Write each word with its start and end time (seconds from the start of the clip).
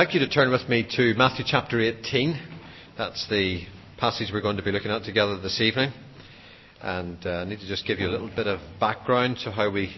Like 0.00 0.14
you 0.14 0.20
to 0.20 0.30
turn 0.30 0.50
with 0.50 0.66
me 0.66 0.88
to 0.96 1.12
Matthew 1.12 1.44
chapter 1.46 1.78
18. 1.78 2.40
That's 2.96 3.28
the 3.28 3.66
passage 3.98 4.30
we're 4.32 4.40
going 4.40 4.56
to 4.56 4.62
be 4.62 4.72
looking 4.72 4.90
at 4.90 5.02
together 5.02 5.38
this 5.38 5.60
evening. 5.60 5.92
And 6.80 7.18
uh, 7.26 7.28
I 7.28 7.44
need 7.44 7.60
to 7.60 7.66
just 7.66 7.86
give 7.86 7.98
you 7.98 8.08
a 8.08 8.10
little 8.10 8.30
bit 8.34 8.46
of 8.46 8.60
background 8.80 9.40
to 9.44 9.50
how 9.50 9.70
we 9.70 9.94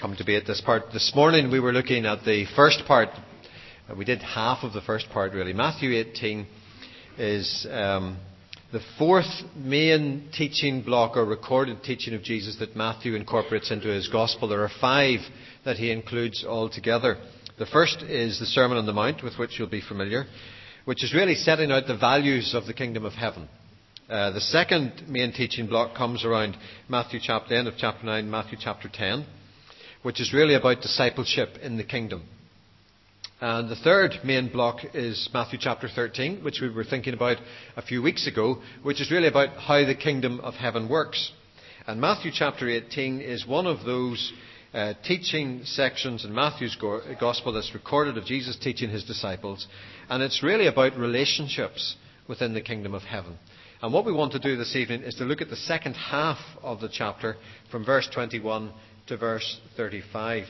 come 0.00 0.16
to 0.16 0.24
be 0.24 0.34
at 0.34 0.48
this 0.48 0.60
part. 0.60 0.86
This 0.92 1.12
morning 1.14 1.48
we 1.48 1.60
were 1.60 1.72
looking 1.72 2.06
at 2.06 2.24
the 2.24 2.44
first 2.56 2.82
part. 2.88 3.10
Uh, 3.88 3.94
we 3.94 4.04
did 4.04 4.20
half 4.20 4.64
of 4.64 4.72
the 4.72 4.80
first 4.80 5.10
part 5.10 5.32
really. 5.32 5.52
Matthew 5.52 5.92
18 5.92 6.44
is 7.18 7.68
um, 7.70 8.18
the 8.72 8.80
fourth 8.98 9.30
main 9.54 10.28
teaching 10.32 10.82
block 10.82 11.16
or 11.16 11.24
recorded 11.24 11.84
teaching 11.84 12.14
of 12.14 12.24
Jesus 12.24 12.56
that 12.58 12.74
Matthew 12.74 13.14
incorporates 13.14 13.70
into 13.70 13.86
his 13.86 14.08
gospel. 14.08 14.48
There 14.48 14.64
are 14.64 14.70
five 14.80 15.20
that 15.64 15.76
he 15.76 15.92
includes 15.92 16.44
all 16.44 16.68
together. 16.68 17.18
The 17.58 17.64
first 17.64 18.02
is 18.02 18.38
the 18.38 18.44
Sermon 18.44 18.76
on 18.76 18.84
the 18.84 18.92
Mount, 18.92 19.22
with 19.22 19.38
which 19.38 19.58
you'll 19.58 19.66
be 19.66 19.80
familiar, 19.80 20.26
which 20.84 21.02
is 21.02 21.14
really 21.14 21.34
setting 21.34 21.72
out 21.72 21.86
the 21.86 21.96
values 21.96 22.52
of 22.54 22.66
the 22.66 22.74
kingdom 22.74 23.06
of 23.06 23.14
heaven. 23.14 23.48
Uh, 24.10 24.30
the 24.32 24.42
second 24.42 25.04
main 25.08 25.32
teaching 25.32 25.66
block 25.66 25.96
comes 25.96 26.22
around 26.22 26.54
Matthew 26.86 27.18
chapter, 27.22 27.54
end 27.54 27.66
of 27.66 27.72
chapter 27.78 28.04
9, 28.04 28.30
Matthew 28.30 28.58
chapter 28.60 28.90
10, 28.92 29.24
which 30.02 30.20
is 30.20 30.34
really 30.34 30.52
about 30.52 30.82
discipleship 30.82 31.56
in 31.62 31.78
the 31.78 31.84
kingdom. 31.84 32.24
And 33.40 33.70
the 33.70 33.76
third 33.76 34.18
main 34.22 34.52
block 34.52 34.80
is 34.92 35.30
Matthew 35.32 35.58
chapter 35.58 35.88
13, 35.88 36.44
which 36.44 36.60
we 36.60 36.68
were 36.68 36.84
thinking 36.84 37.14
about 37.14 37.38
a 37.74 37.80
few 37.80 38.02
weeks 38.02 38.26
ago, 38.26 38.60
which 38.82 39.00
is 39.00 39.10
really 39.10 39.28
about 39.28 39.56
how 39.56 39.82
the 39.82 39.94
kingdom 39.94 40.40
of 40.40 40.52
heaven 40.52 40.90
works. 40.90 41.32
And 41.86 42.02
Matthew 42.02 42.32
chapter 42.34 42.68
18 42.68 43.22
is 43.22 43.46
one 43.46 43.66
of 43.66 43.86
those 43.86 44.30
uh, 44.76 44.92
teaching 45.02 45.62
sections 45.64 46.26
in 46.26 46.34
Matthew's 46.34 46.76
Gospel 47.18 47.52
that's 47.52 47.72
recorded 47.72 48.18
of 48.18 48.26
Jesus 48.26 48.56
teaching 48.56 48.90
his 48.90 49.04
disciples. 49.04 49.66
And 50.10 50.22
it's 50.22 50.42
really 50.42 50.66
about 50.66 50.98
relationships 50.98 51.96
within 52.28 52.52
the 52.52 52.60
kingdom 52.60 52.92
of 52.92 53.02
heaven. 53.02 53.38
And 53.80 53.92
what 53.92 54.04
we 54.04 54.12
want 54.12 54.32
to 54.32 54.38
do 54.38 54.56
this 54.56 54.76
evening 54.76 55.02
is 55.02 55.14
to 55.14 55.24
look 55.24 55.40
at 55.40 55.48
the 55.48 55.56
second 55.56 55.94
half 55.94 56.38
of 56.62 56.80
the 56.80 56.90
chapter 56.92 57.36
from 57.70 57.86
verse 57.86 58.06
21 58.12 58.70
to 59.06 59.16
verse 59.16 59.60
35. 59.78 60.44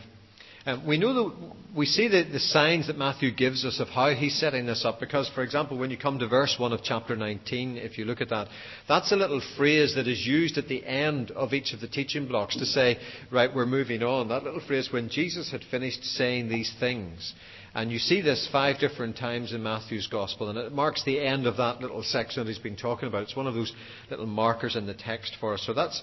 Um, 0.67 0.85
we 0.85 0.99
know 0.99 1.15
that 1.15 1.53
we 1.77 1.87
see 1.87 2.09
the, 2.09 2.25
the, 2.25 2.41
signs 2.41 2.89
that 2.89 2.99
Matthew 2.99 3.31
gives 3.31 3.65
us 3.65 3.79
of 3.79 3.87
how 3.87 4.11
he's 4.15 4.35
setting 4.35 4.67
this 4.67 4.85
up 4.85 4.99
because, 4.99 5.31
for 5.33 5.45
example, 5.45 5.79
when 5.79 5.93
you 5.93 5.97
come 5.97 6.19
to 6.19 6.27
verse 6.27 6.57
1 6.59 6.73
of 6.73 6.83
chapter 6.83 7.15
19, 7.15 7.77
if 7.77 7.99
you 7.99 8.05
look 8.05 8.21
at 8.21 8.31
that, 8.31 8.49
that's 8.89 9.13
a 9.13 9.17
little 9.17 9.41
phrase 9.57 9.95
that 9.95 10.09
is 10.09 10.27
used 10.27 10.59
at 10.59 10.67
the 10.67 10.85
end 10.85 11.31
of 11.31 11.53
each 11.53 11.73
of 11.73 11.81
the 11.81 11.87
teaching 11.87 12.27
blocks 12.27 12.57
to 12.57 12.67
say, 12.67 12.99
right, 13.31 13.55
we're 13.55 13.65
moving 13.65 14.03
on. 14.03 14.27
That 14.27 14.43
little 14.43 14.61
phrase, 14.67 14.89
when 14.91 15.09
Jesus 15.09 15.53
had 15.53 15.63
finished 15.71 16.03
saying 16.03 16.49
these 16.49 16.75
things. 16.81 17.33
And 17.73 17.93
you 17.93 18.01
see 18.01 18.21
this 18.21 18.49
five 18.51 18.81
different 18.81 19.17
times 19.17 19.53
in 19.53 19.63
Matthew's 19.63 20.09
Gospel, 20.09 20.49
and 20.49 20.59
it 20.59 20.73
marks 20.73 21.05
the 21.05 21.21
end 21.21 21.47
of 21.47 21.59
that 21.59 21.81
little 21.81 22.03
section 22.03 22.43
that 22.43 22.51
he's 22.51 22.59
been 22.59 22.75
talking 22.75 23.07
about. 23.07 23.23
It's 23.23 23.37
one 23.37 23.47
of 23.47 23.55
those 23.55 23.73
little 24.11 24.27
markers 24.27 24.75
in 24.75 24.87
the 24.87 24.95
text 24.95 25.37
for 25.39 25.55
us. 25.55 25.63
So 25.65 25.75
that's 25.75 26.03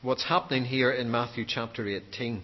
what's 0.00 0.24
happening 0.24 0.64
here 0.64 0.90
in 0.90 1.10
Matthew 1.10 1.44
chapter 1.46 1.86
18. 1.86 2.42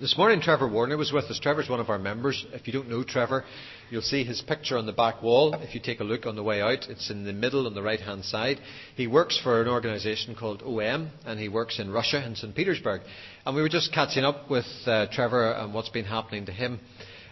This 0.00 0.16
morning, 0.16 0.40
Trevor 0.40 0.68
Warner 0.68 0.96
was 0.96 1.10
with 1.10 1.24
us. 1.24 1.40
Trevor's 1.40 1.68
one 1.68 1.80
of 1.80 1.90
our 1.90 1.98
members. 1.98 2.46
If 2.52 2.68
you 2.68 2.72
don't 2.72 2.88
know 2.88 3.02
Trevor, 3.02 3.44
you'll 3.90 4.00
see 4.00 4.22
his 4.22 4.40
picture 4.40 4.78
on 4.78 4.86
the 4.86 4.92
back 4.92 5.24
wall. 5.24 5.54
If 5.54 5.74
you 5.74 5.80
take 5.80 5.98
a 5.98 6.04
look 6.04 6.24
on 6.24 6.36
the 6.36 6.42
way 6.44 6.62
out, 6.62 6.88
it's 6.88 7.10
in 7.10 7.24
the 7.24 7.32
middle 7.32 7.66
on 7.66 7.74
the 7.74 7.82
right 7.82 7.98
hand 7.98 8.24
side. 8.24 8.60
He 8.94 9.08
works 9.08 9.40
for 9.42 9.60
an 9.60 9.66
organisation 9.66 10.36
called 10.36 10.62
OM, 10.62 11.10
and 11.26 11.40
he 11.40 11.48
works 11.48 11.80
in 11.80 11.90
Russia, 11.90 12.24
in 12.24 12.36
St. 12.36 12.54
Petersburg. 12.54 13.00
And 13.44 13.56
we 13.56 13.60
were 13.60 13.68
just 13.68 13.92
catching 13.92 14.22
up 14.22 14.48
with 14.48 14.66
uh, 14.86 15.06
Trevor 15.10 15.50
and 15.50 15.74
what's 15.74 15.88
been 15.88 16.04
happening 16.04 16.46
to 16.46 16.52
him. 16.52 16.78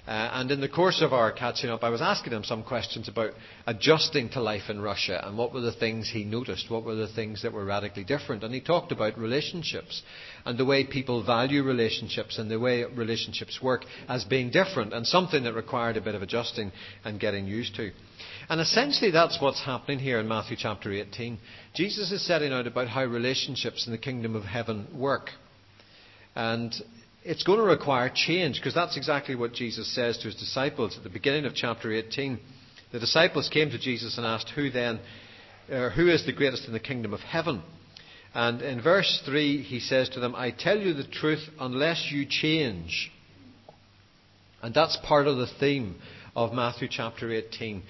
Uh, 0.06 0.30
and 0.34 0.52
in 0.52 0.60
the 0.60 0.68
course 0.68 1.02
of 1.02 1.12
our 1.12 1.32
catching 1.32 1.68
up, 1.68 1.82
I 1.82 1.88
was 1.88 2.00
asking 2.00 2.32
him 2.32 2.44
some 2.44 2.62
questions 2.62 3.08
about 3.08 3.32
adjusting 3.66 4.28
to 4.30 4.40
life 4.40 4.70
in 4.70 4.80
Russia 4.80 5.20
and 5.26 5.36
what 5.36 5.52
were 5.52 5.60
the 5.60 5.72
things 5.72 6.08
he 6.08 6.22
noticed, 6.22 6.70
what 6.70 6.84
were 6.84 6.94
the 6.94 7.08
things 7.08 7.42
that 7.42 7.52
were 7.52 7.64
radically 7.64 8.04
different. 8.04 8.44
And 8.44 8.54
he 8.54 8.60
talked 8.60 8.92
about 8.92 9.18
relationships 9.18 10.02
and 10.44 10.56
the 10.56 10.64
way 10.64 10.84
people 10.84 11.24
value 11.24 11.64
relationships 11.64 12.38
and 12.38 12.48
the 12.48 12.60
way 12.60 12.84
relationships 12.84 13.60
work 13.60 13.84
as 14.08 14.24
being 14.24 14.50
different 14.50 14.92
and 14.92 15.04
something 15.04 15.42
that 15.42 15.54
required 15.54 15.96
a 15.96 16.00
bit 16.00 16.14
of 16.14 16.22
adjusting 16.22 16.70
and 17.04 17.18
getting 17.18 17.46
used 17.46 17.74
to. 17.74 17.90
And 18.48 18.60
essentially, 18.60 19.10
that's 19.10 19.40
what's 19.40 19.64
happening 19.64 19.98
here 19.98 20.20
in 20.20 20.28
Matthew 20.28 20.56
chapter 20.56 20.92
18. 20.92 21.38
Jesus 21.74 22.12
is 22.12 22.24
setting 22.24 22.52
out 22.52 22.68
about 22.68 22.86
how 22.86 23.04
relationships 23.04 23.86
in 23.86 23.92
the 23.92 23.98
kingdom 23.98 24.36
of 24.36 24.44
heaven 24.44 24.86
work. 24.94 25.30
And 26.36 26.72
it's 27.26 27.42
going 27.42 27.58
to 27.58 27.64
require 27.64 28.08
change 28.14 28.60
because 28.60 28.72
that's 28.72 28.96
exactly 28.96 29.34
what 29.34 29.52
Jesus 29.52 29.92
says 29.92 30.16
to 30.18 30.26
his 30.26 30.36
disciples 30.36 30.96
at 30.96 31.02
the 31.02 31.10
beginning 31.10 31.44
of 31.44 31.56
chapter 31.56 31.92
18. 31.92 32.38
The 32.92 33.00
disciples 33.00 33.48
came 33.48 33.68
to 33.70 33.78
Jesus 33.78 34.16
and 34.16 34.24
asked, 34.24 34.50
Who 34.50 34.70
then, 34.70 35.00
who 35.68 36.08
is 36.08 36.24
the 36.24 36.32
greatest 36.32 36.68
in 36.68 36.72
the 36.72 36.78
kingdom 36.78 37.12
of 37.12 37.18
heaven? 37.18 37.62
And 38.32 38.62
in 38.62 38.80
verse 38.80 39.22
3, 39.26 39.62
he 39.62 39.80
says 39.80 40.08
to 40.10 40.20
them, 40.20 40.36
I 40.36 40.52
tell 40.52 40.78
you 40.78 40.94
the 40.94 41.06
truth, 41.06 41.42
unless 41.58 42.10
you 42.12 42.26
change. 42.28 43.10
And 44.62 44.72
that's 44.72 44.96
part 44.98 45.26
of 45.26 45.36
the 45.36 45.48
theme 45.58 45.96
of 46.36 46.52
Matthew 46.52 46.86
chapter 46.88 47.32
18. 47.32 47.82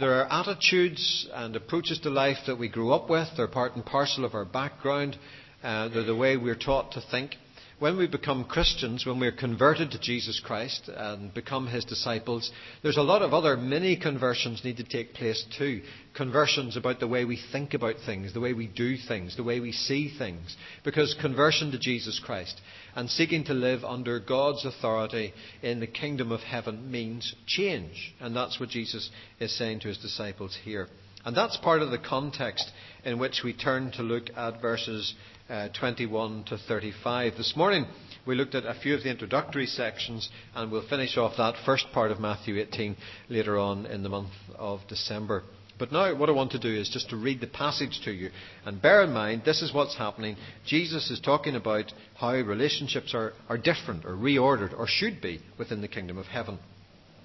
There 0.00 0.20
are 0.20 0.32
attitudes 0.32 1.28
and 1.32 1.54
approaches 1.54 2.00
to 2.00 2.10
life 2.10 2.38
that 2.48 2.58
we 2.58 2.68
grew 2.68 2.92
up 2.92 3.08
with. 3.08 3.28
They're 3.36 3.46
part 3.46 3.76
and 3.76 3.86
parcel 3.86 4.24
of 4.24 4.34
our 4.34 4.46
background. 4.46 5.16
Uh, 5.62 5.88
they're 5.88 6.02
the 6.02 6.16
way 6.16 6.36
we're 6.36 6.56
taught 6.56 6.92
to 6.92 7.02
think 7.08 7.36
when 7.80 7.96
we 7.96 8.06
become 8.06 8.44
Christians, 8.44 9.06
when 9.06 9.18
we're 9.18 9.32
converted 9.32 9.90
to 9.90 9.98
Jesus 9.98 10.38
Christ 10.38 10.90
and 10.94 11.32
become 11.32 11.66
his 11.66 11.84
disciples, 11.86 12.52
there's 12.82 12.98
a 12.98 13.02
lot 13.02 13.22
of 13.22 13.32
other 13.32 13.56
mini 13.56 13.96
conversions 13.96 14.62
need 14.62 14.76
to 14.76 14.84
take 14.84 15.14
place 15.14 15.44
too. 15.58 15.80
Conversions 16.14 16.76
about 16.76 17.00
the 17.00 17.08
way 17.08 17.24
we 17.24 17.40
think 17.52 17.72
about 17.72 17.96
things, 18.04 18.34
the 18.34 18.40
way 18.40 18.52
we 18.52 18.66
do 18.66 18.98
things, 19.08 19.34
the 19.34 19.42
way 19.42 19.60
we 19.60 19.72
see 19.72 20.14
things. 20.16 20.56
Because 20.84 21.16
conversion 21.22 21.70
to 21.72 21.78
Jesus 21.78 22.20
Christ 22.22 22.60
and 22.94 23.08
seeking 23.08 23.44
to 23.44 23.54
live 23.54 23.82
under 23.82 24.20
God's 24.20 24.66
authority 24.66 25.32
in 25.62 25.80
the 25.80 25.86
kingdom 25.86 26.32
of 26.32 26.40
heaven 26.40 26.90
means 26.90 27.34
change. 27.46 28.14
And 28.20 28.36
that's 28.36 28.60
what 28.60 28.68
Jesus 28.68 29.10
is 29.38 29.56
saying 29.56 29.80
to 29.80 29.88
his 29.88 29.98
disciples 29.98 30.56
here. 30.64 30.86
And 31.24 31.36
that's 31.36 31.56
part 31.58 31.82
of 31.82 31.90
the 31.90 31.98
context 31.98 32.70
in 33.04 33.18
which 33.18 33.42
we 33.44 33.52
turn 33.52 33.90
to 33.92 34.02
look 34.02 34.30
at 34.36 34.60
verses 34.62 35.14
uh, 35.50 35.68
21 35.78 36.44
to 36.44 36.56
35. 36.56 37.34
This 37.36 37.54
morning 37.56 37.86
we 38.26 38.34
looked 38.34 38.54
at 38.54 38.64
a 38.64 38.78
few 38.80 38.94
of 38.94 39.02
the 39.02 39.10
introductory 39.10 39.66
sections 39.66 40.30
and 40.54 40.70
we'll 40.70 40.88
finish 40.88 41.16
off 41.16 41.36
that 41.36 41.56
first 41.66 41.86
part 41.92 42.10
of 42.10 42.20
Matthew 42.20 42.58
18 42.58 42.96
later 43.28 43.58
on 43.58 43.86
in 43.86 44.02
the 44.02 44.08
month 44.08 44.30
of 44.56 44.80
December. 44.88 45.42
But 45.78 45.92
now 45.92 46.14
what 46.14 46.28
I 46.28 46.32
want 46.32 46.52
to 46.52 46.58
do 46.58 46.68
is 46.68 46.90
just 46.90 47.10
to 47.10 47.16
read 47.16 47.40
the 47.40 47.46
passage 47.46 48.00
to 48.04 48.12
you. 48.12 48.30
And 48.64 48.80
bear 48.80 49.02
in 49.02 49.12
mind, 49.12 49.42
this 49.44 49.62
is 49.62 49.74
what's 49.74 49.96
happening. 49.96 50.36
Jesus 50.66 51.10
is 51.10 51.20
talking 51.20 51.56
about 51.56 51.92
how 52.16 52.32
relationships 52.32 53.14
are, 53.14 53.32
are 53.48 53.58
different 53.58 54.04
or 54.04 54.14
reordered 54.14 54.78
or 54.78 54.86
should 54.86 55.20
be 55.20 55.40
within 55.58 55.80
the 55.80 55.88
kingdom 55.88 56.18
of 56.18 56.26
heaven. 56.26 56.58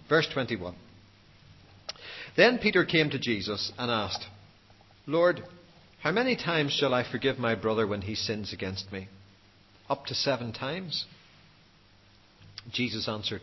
Verse 0.10 0.28
21. 0.34 0.76
Then 2.36 2.60
Peter 2.60 2.84
came 2.86 3.10
to 3.10 3.20
Jesus 3.20 3.72
and 3.78 3.90
asked, 3.90 4.26
Lord, 5.08 5.42
how 6.02 6.12
many 6.12 6.36
times 6.36 6.74
shall 6.74 6.94
I 6.94 7.10
forgive 7.10 7.40
my 7.40 7.56
brother 7.56 7.88
when 7.88 8.02
he 8.02 8.16
sins 8.16 8.52
against 8.54 8.92
me? 8.92 9.08
Up 9.90 10.06
to 10.08 10.16
seven 10.16 10.52
times? 10.52 11.06
Jesus 12.72 13.08
answered, 13.08 13.42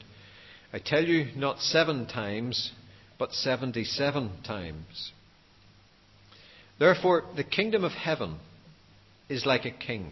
I 0.72 0.78
tell 0.78 1.04
you, 1.04 1.28
not 1.36 1.60
seven 1.60 2.06
times, 2.06 2.72
but 3.18 3.32
seventy 3.32 3.84
seven 3.84 4.32
times. 4.44 5.12
Therefore, 6.78 7.24
the 7.36 7.44
kingdom 7.44 7.84
of 7.84 7.92
heaven 7.92 8.38
is 9.28 9.46
like 9.46 9.64
a 9.64 9.70
king 9.70 10.10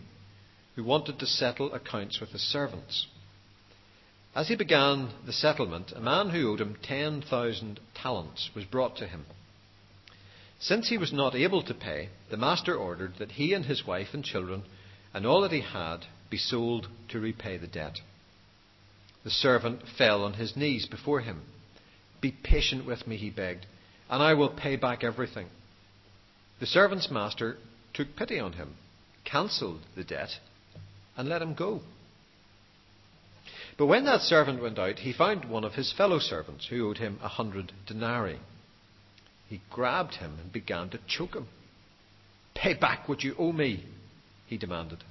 who 0.76 0.84
wanted 0.84 1.18
to 1.18 1.26
settle 1.26 1.74
accounts 1.74 2.20
with 2.20 2.30
his 2.30 2.42
servants. 2.42 3.06
As 4.34 4.46
he 4.46 4.54
began 4.54 5.10
the 5.26 5.32
settlement, 5.32 5.92
a 5.92 6.00
man 6.00 6.30
who 6.30 6.52
owed 6.52 6.60
him 6.60 6.76
10,000 6.82 7.80
talents 7.94 8.50
was 8.54 8.64
brought 8.64 8.96
to 8.98 9.08
him. 9.08 9.26
Since 10.60 10.88
he 10.88 10.98
was 10.98 11.12
not 11.12 11.34
able 11.34 11.62
to 11.62 11.74
pay, 11.74 12.10
the 12.30 12.36
master 12.36 12.76
ordered 12.76 13.16
that 13.18 13.32
he 13.32 13.54
and 13.54 13.64
his 13.64 13.84
wife 13.86 14.08
and 14.12 14.24
children 14.24 14.62
and 15.12 15.26
all 15.26 15.40
that 15.40 15.52
he 15.52 15.62
had 15.62 16.06
be 16.28 16.36
sold 16.36 16.88
to 17.08 17.18
repay 17.18 17.56
the 17.56 17.66
debt. 17.66 17.98
The 19.24 19.30
servant 19.30 19.82
fell 19.98 20.22
on 20.22 20.34
his 20.34 20.56
knees 20.56 20.86
before 20.86 21.20
him. 21.20 21.42
Be 22.20 22.30
patient 22.30 22.86
with 22.86 23.06
me, 23.06 23.16
he 23.16 23.30
begged, 23.30 23.66
and 24.08 24.22
I 24.22 24.34
will 24.34 24.50
pay 24.50 24.76
back 24.76 25.02
everything. 25.02 25.48
The 26.60 26.66
servant's 26.66 27.10
master 27.10 27.56
took 27.94 28.14
pity 28.14 28.38
on 28.38 28.52
him, 28.52 28.76
cancelled 29.24 29.80
the 29.96 30.04
debt, 30.04 30.30
and 31.16 31.28
let 31.28 31.42
him 31.42 31.54
go. 31.54 31.80
But 33.80 33.86
when 33.86 34.04
that 34.04 34.20
servant 34.20 34.60
went 34.60 34.78
out, 34.78 34.98
he 34.98 35.14
found 35.14 35.46
one 35.46 35.64
of 35.64 35.72
his 35.72 35.90
fellow 35.90 36.18
servants 36.18 36.66
who 36.66 36.86
owed 36.86 36.98
him 36.98 37.18
a 37.22 37.28
hundred 37.28 37.72
denarii. 37.86 38.38
He 39.48 39.62
grabbed 39.70 40.16
him 40.16 40.36
and 40.38 40.52
began 40.52 40.90
to 40.90 41.00
choke 41.08 41.34
him. 41.34 41.48
Pay 42.54 42.74
back 42.74 43.08
what 43.08 43.24
you 43.24 43.34
owe 43.38 43.52
me, 43.52 43.86
he 44.46 44.58
demanded. 44.58 45.02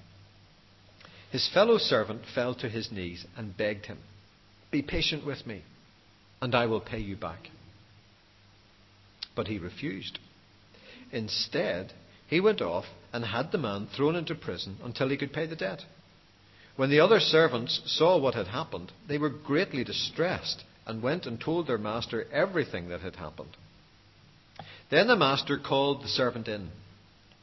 His 1.32 1.50
fellow 1.52 1.80
servant 1.80 2.22
fell 2.36 2.54
to 2.54 2.70
his 2.70 2.92
knees 2.92 3.26
and 3.36 3.58
begged 3.58 3.88
him, 3.88 3.98
Be 4.70 4.84
patient 4.84 5.26
with 5.26 5.48
me, 5.48 5.64
and 6.40 6.54
I 6.54 6.68
will 6.68 6.80
pay 6.80 7.00
you 7.00 7.16
back. 7.16 7.50
But 9.36 9.48
he 9.48 9.58
refused. 9.58 10.20
Instead, 11.12 11.94
he 12.28 12.40
went 12.40 12.62
off 12.62 12.86
and 13.12 13.26
had 13.26 13.52
the 13.52 13.58
man 13.58 13.88
thrown 13.88 14.16
into 14.16 14.36
prison 14.36 14.78
until 14.84 15.10
he 15.10 15.18
could 15.18 15.34
pay 15.34 15.48
the 15.48 15.56
debt. 15.56 15.86
When 16.80 16.90
the 16.90 17.02
other 17.02 17.20
servants 17.20 17.82
saw 17.88 18.18
what 18.18 18.36
had 18.36 18.48
happened, 18.48 18.94
they 19.06 19.18
were 19.18 19.28
greatly 19.28 19.84
distressed 19.84 20.64
and 20.88 21.02
went 21.02 21.26
and 21.26 21.38
told 21.38 21.68
their 21.68 21.78
master 21.78 22.26
everything 22.32 22.88
that 22.88 23.02
had 23.02 23.18
happened. 23.18 23.58
Then 24.90 25.08
the 25.08 25.18
master 25.18 25.58
called 25.58 26.02
the 26.02 26.08
servant 26.08 26.48
in. 26.48 26.70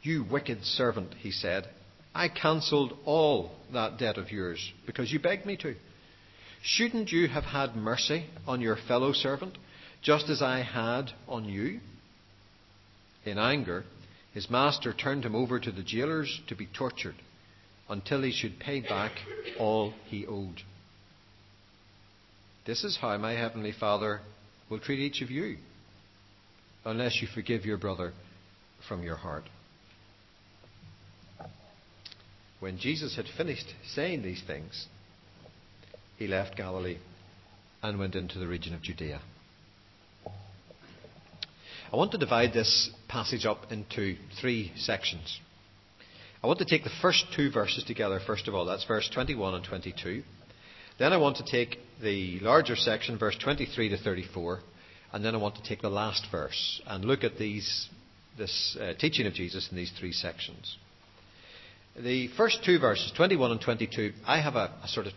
You 0.00 0.24
wicked 0.24 0.64
servant, 0.64 1.12
he 1.18 1.32
said, 1.32 1.68
I 2.14 2.28
cancelled 2.28 2.96
all 3.04 3.50
that 3.74 3.98
debt 3.98 4.16
of 4.16 4.32
yours 4.32 4.72
because 4.86 5.12
you 5.12 5.18
begged 5.18 5.44
me 5.44 5.58
to. 5.58 5.74
Shouldn't 6.62 7.12
you 7.12 7.28
have 7.28 7.44
had 7.44 7.76
mercy 7.76 8.24
on 8.46 8.62
your 8.62 8.78
fellow 8.88 9.12
servant, 9.12 9.58
just 10.00 10.30
as 10.30 10.40
I 10.40 10.62
had 10.62 11.12
on 11.28 11.44
you? 11.44 11.80
In 13.26 13.36
anger, 13.36 13.84
his 14.32 14.48
master 14.48 14.94
turned 14.94 15.26
him 15.26 15.34
over 15.34 15.60
to 15.60 15.70
the 15.70 15.82
jailers 15.82 16.40
to 16.48 16.56
be 16.56 16.64
tortured 16.64 17.16
until 17.88 18.22
he 18.22 18.32
should 18.32 18.58
pay 18.58 18.80
back 18.80 19.12
all 19.58 19.94
he 20.06 20.26
owed. 20.26 20.62
This 22.66 22.82
is 22.82 22.98
how 23.00 23.16
my 23.18 23.32
heavenly 23.32 23.72
Father 23.72 24.20
will 24.68 24.80
treat 24.80 24.98
each 24.98 25.22
of 25.22 25.30
you, 25.30 25.58
unless 26.84 27.22
you 27.22 27.28
forgive 27.32 27.64
your 27.64 27.78
brother 27.78 28.12
from 28.88 29.02
your 29.02 29.16
heart. 29.16 29.44
When 32.58 32.78
Jesus 32.78 33.14
had 33.16 33.26
finished 33.36 33.72
saying 33.84 34.22
these 34.22 34.42
things, 34.44 34.86
he 36.16 36.26
left 36.26 36.56
Galilee 36.56 36.98
and 37.82 37.98
went 37.98 38.16
into 38.16 38.38
the 38.38 38.46
region 38.46 38.74
of 38.74 38.82
Judea. 38.82 39.20
I 41.92 41.96
want 41.96 42.10
to 42.12 42.18
divide 42.18 42.52
this 42.52 42.90
passage 43.08 43.46
up 43.46 43.70
into 43.70 44.16
three 44.40 44.72
sections. 44.76 45.38
I 46.46 46.48
want 46.48 46.60
to 46.60 46.64
take 46.64 46.84
the 46.84 46.90
first 47.02 47.24
two 47.34 47.50
verses 47.50 47.82
together, 47.82 48.20
first 48.24 48.46
of 48.46 48.54
all. 48.54 48.66
That's 48.66 48.84
verse 48.84 49.10
21 49.12 49.54
and 49.54 49.64
22. 49.64 50.22
Then 50.96 51.12
I 51.12 51.16
want 51.16 51.38
to 51.38 51.44
take 51.44 51.76
the 52.00 52.38
larger 52.38 52.76
section, 52.76 53.18
verse 53.18 53.36
23 53.42 53.88
to 53.88 53.98
34. 53.98 54.60
And 55.12 55.24
then 55.24 55.34
I 55.34 55.38
want 55.38 55.56
to 55.56 55.62
take 55.64 55.82
the 55.82 55.90
last 55.90 56.24
verse 56.30 56.80
and 56.86 57.04
look 57.04 57.24
at 57.24 57.36
these, 57.36 57.88
this 58.38 58.78
uh, 58.80 58.92
teaching 58.96 59.26
of 59.26 59.32
Jesus 59.32 59.66
in 59.72 59.76
these 59.76 59.90
three 59.98 60.12
sections. 60.12 60.76
The 61.98 62.28
first 62.36 62.60
two 62.64 62.78
verses, 62.78 63.12
21 63.16 63.50
and 63.50 63.60
22, 63.60 64.12
I 64.24 64.40
have 64.40 64.54
a, 64.54 64.72
a 64.84 64.86
sort 64.86 65.08
of 65.08 65.14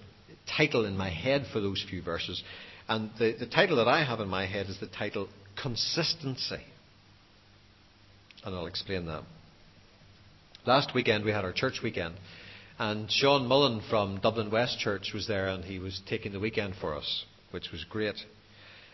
title 0.58 0.84
in 0.86 0.98
my 0.98 1.12
head 1.12 1.46
for 1.54 1.60
those 1.60 1.86
few 1.88 2.02
verses. 2.02 2.42
And 2.88 3.12
the, 3.20 3.36
the 3.38 3.46
title 3.46 3.78
that 3.78 3.88
I 3.88 4.04
have 4.04 4.20
in 4.20 4.30
my 4.30 4.48
head 4.48 4.66
is 4.66 4.80
the 4.80 4.88
title 4.88 5.30
Consistency. 5.62 6.64
And 8.44 8.56
I'll 8.56 8.66
explain 8.66 9.06
that. 9.06 9.22
Last 10.70 10.94
weekend 10.94 11.26
we 11.26 11.32
had 11.32 11.46
our 11.46 11.52
church 11.52 11.80
weekend. 11.84 12.14
And 12.78 13.12
Sean 13.12 13.48
Mullen 13.48 13.82
from 13.90 14.20
Dublin 14.20 14.52
West 14.52 14.78
Church 14.78 15.14
was 15.16 15.28
there 15.28 15.48
and 15.48 15.66
he 15.66 15.80
was 15.80 16.00
taking 16.08 16.32
the 16.32 16.40
weekend 16.40 16.76
for 16.80 16.96
us, 16.96 17.26
which 17.50 17.72
was 17.72 17.84
great. 17.86 18.14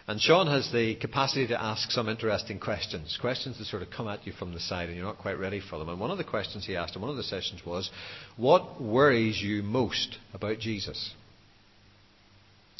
And 0.07 0.22
Sean 0.22 0.48
has 0.48 0.72
the 0.72 0.95
capacity 0.95 1.48
to 1.48 1.62
ask 1.62 1.92
some 1.92 2.07
interesting 2.07 2.62
questions, 2.62 3.18
questions 3.19 3.57
that 3.57 3.66
sort 3.66 3.81
of 3.81 3.89
come 3.89 4.07
at 4.07 4.25
you 4.25 4.31
from 4.31 4.54
the 4.54 4.60
side 4.62 4.88
and 4.88 4.95
you're 4.95 5.06
not 5.06 5.18
quite 5.18 5.38
ready 5.38 5.60
for 5.60 5.77
them. 5.77 5.89
And 5.89 6.00
one 6.00 6.12
of 6.12 6.18
the 6.18 6.24
questions 6.24 6.66
he 6.66 6.77
asked 6.77 6.95
in 6.95 7.01
one 7.01 7.12
of 7.12 7.18
the 7.18 7.24
sessions 7.24 7.62
was, 7.66 7.92
What 8.38 8.81
worries 8.81 9.42
you 9.42 9.62
most 9.62 10.18
about 10.33 10.60
Jesus? 10.60 11.13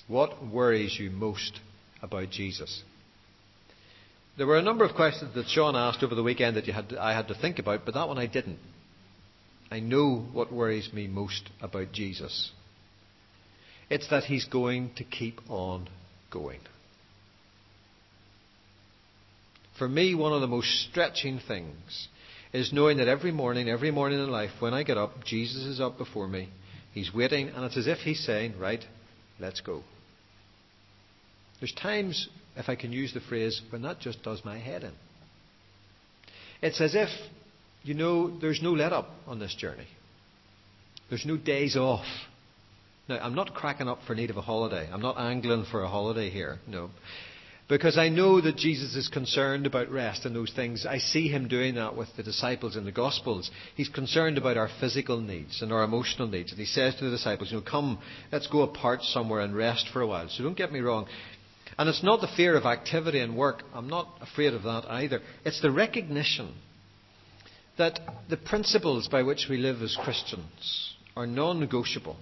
What 0.08 0.48
worries 0.48 0.98
you 0.98 1.10
most 1.10 1.60
about 2.02 2.30
Jesus? 2.30 2.82
There 4.38 4.48
were 4.48 4.58
a 4.58 4.62
number 4.62 4.86
of 4.86 4.96
questions 4.96 5.36
that 5.36 5.50
Sean 5.50 5.76
asked 5.76 6.02
over 6.02 6.16
the 6.16 6.24
weekend 6.24 6.56
that 6.56 6.66
had, 6.68 6.96
I 6.96 7.14
had 7.14 7.28
to 7.28 7.36
think 7.36 7.60
about, 7.60 7.84
but 7.84 7.96
that 7.96 8.08
one 8.08 8.18
I 8.18 8.28
didn't. 8.28 8.60
I 9.72 9.80
know 9.80 10.26
what 10.32 10.54
worries 10.54 10.92
me 10.94 11.08
most 11.08 11.50
about 11.62 11.92
Jesus. 11.92 12.52
It's 13.90 14.10
that 14.10 14.24
he's 14.24 14.46
going 14.46 14.92
to 14.98 15.04
keep 15.04 15.40
on 15.50 15.90
going. 16.32 16.62
For 19.78 19.88
me, 19.88 20.16
one 20.16 20.32
of 20.32 20.42
the 20.42 20.48
most 20.48 20.88
stretching 20.90 21.40
things 21.46 22.08
is 22.54 22.72
knowing 22.72 22.98
that 22.98 23.08
every 23.08 23.32
morning, 23.32 23.68
every 23.68 23.92
morning 23.92 24.20
in 24.20 24.30
life, 24.30 24.52
when 24.60 24.74
I 24.74 24.84
get 24.84 24.98
up, 24.98 25.24
Jesus 25.26 25.64
is 25.66 25.82
up 25.82 25.98
before 25.98 26.28
me. 26.28 26.50
He's 26.94 27.14
waiting, 27.14 27.50
and 27.50 27.66
it's 27.66 27.76
as 27.76 27.88
if 27.88 27.98
he's 27.98 28.26
saying, 28.26 28.58
Right, 28.58 28.84
let's 29.40 29.60
go. 29.60 29.84
There's 31.60 31.74
times, 31.74 32.30
if 32.56 32.70
I 32.70 32.76
can 32.76 32.94
use 32.94 33.14
the 33.14 33.20
phrase, 33.20 33.62
when 33.70 33.82
that 33.82 34.00
just 34.00 34.24
does 34.24 34.46
my 34.46 34.58
head 34.58 34.84
in. 34.84 34.94
It's 36.62 36.80
as 36.80 36.96
if, 36.96 37.10
you 37.86 37.94
know, 37.94 38.38
there's 38.40 38.62
no 38.64 38.72
let 38.72 38.92
up 38.92 39.10
on 39.28 39.40
this 39.40 39.54
journey. 39.56 39.88
There's 41.10 41.26
no 41.26 41.38
days 41.38 41.78
off. 41.78 42.06
Now, 43.08 43.20
I'm 43.20 43.36
not 43.36 43.54
cracking 43.54 43.88
up 43.88 44.00
for 44.08 44.16
need 44.16 44.32
of 44.32 44.38
a 44.38 44.42
holiday. 44.42 44.90
I'm 44.92 45.04
not 45.04 45.20
angling 45.20 45.66
for 45.70 45.84
a 45.84 45.88
holiday 45.88 46.32
here. 46.32 46.58
No. 46.68 46.90
Because 47.70 47.96
I 47.98 48.10
know 48.10 48.42
that 48.42 48.58
Jesus 48.58 48.96
is 48.96 49.08
concerned 49.08 49.68
about 49.68 49.92
rest 49.92 50.26
and 50.26 50.36
those 50.36 50.52
things. 50.56 50.88
I 50.88 50.98
see 50.98 51.28
him 51.28 51.48
doing 51.48 51.76
that 51.76 51.96
with 51.96 52.10
the 52.18 52.24
disciples 52.24 52.76
in 52.76 52.86
the 52.86 52.92
Gospels. 52.92 53.52
He's 53.76 53.90
concerned 53.90 54.40
about 54.40 54.58
our 54.58 54.70
physical 54.80 55.22
needs 55.22 55.62
and 55.62 55.72
our 55.72 55.84
emotional 55.84 56.28
needs. 56.28 56.52
And 56.52 56.60
he 56.60 56.66
says 56.66 56.96
to 56.96 57.06
the 57.06 57.12
disciples, 57.12 57.52
you 57.52 57.58
know, 57.58 57.64
come, 57.64 58.00
let's 58.32 58.48
go 58.48 58.64
apart 58.64 59.04
somewhere 59.04 59.42
and 59.42 59.56
rest 59.56 59.90
for 59.94 60.02
a 60.02 60.08
while. 60.08 60.28
So 60.30 60.44
don't 60.44 60.58
get 60.58 60.72
me 60.72 60.80
wrong. 60.80 61.06
And 61.78 61.88
it's 61.88 62.04
not 62.04 62.22
the 62.22 62.30
fear 62.36 62.56
of 62.56 62.66
activity 62.66 63.20
and 63.20 63.38
work. 63.38 63.62
I'm 63.76 63.90
not 63.90 64.10
afraid 64.22 64.56
of 64.56 64.64
that 64.64 64.86
either. 64.88 65.22
It's 65.44 65.62
the 65.62 65.72
recognition 65.72 66.56
that 67.78 68.00
the 68.30 68.38
principles 68.38 69.08
by 69.08 69.24
which 69.24 69.48
we 69.50 69.58
live 69.58 69.82
as 69.82 69.98
Christians 70.02 70.96
are 71.16 71.28
non 71.28 71.60
negotiable. 71.60 72.18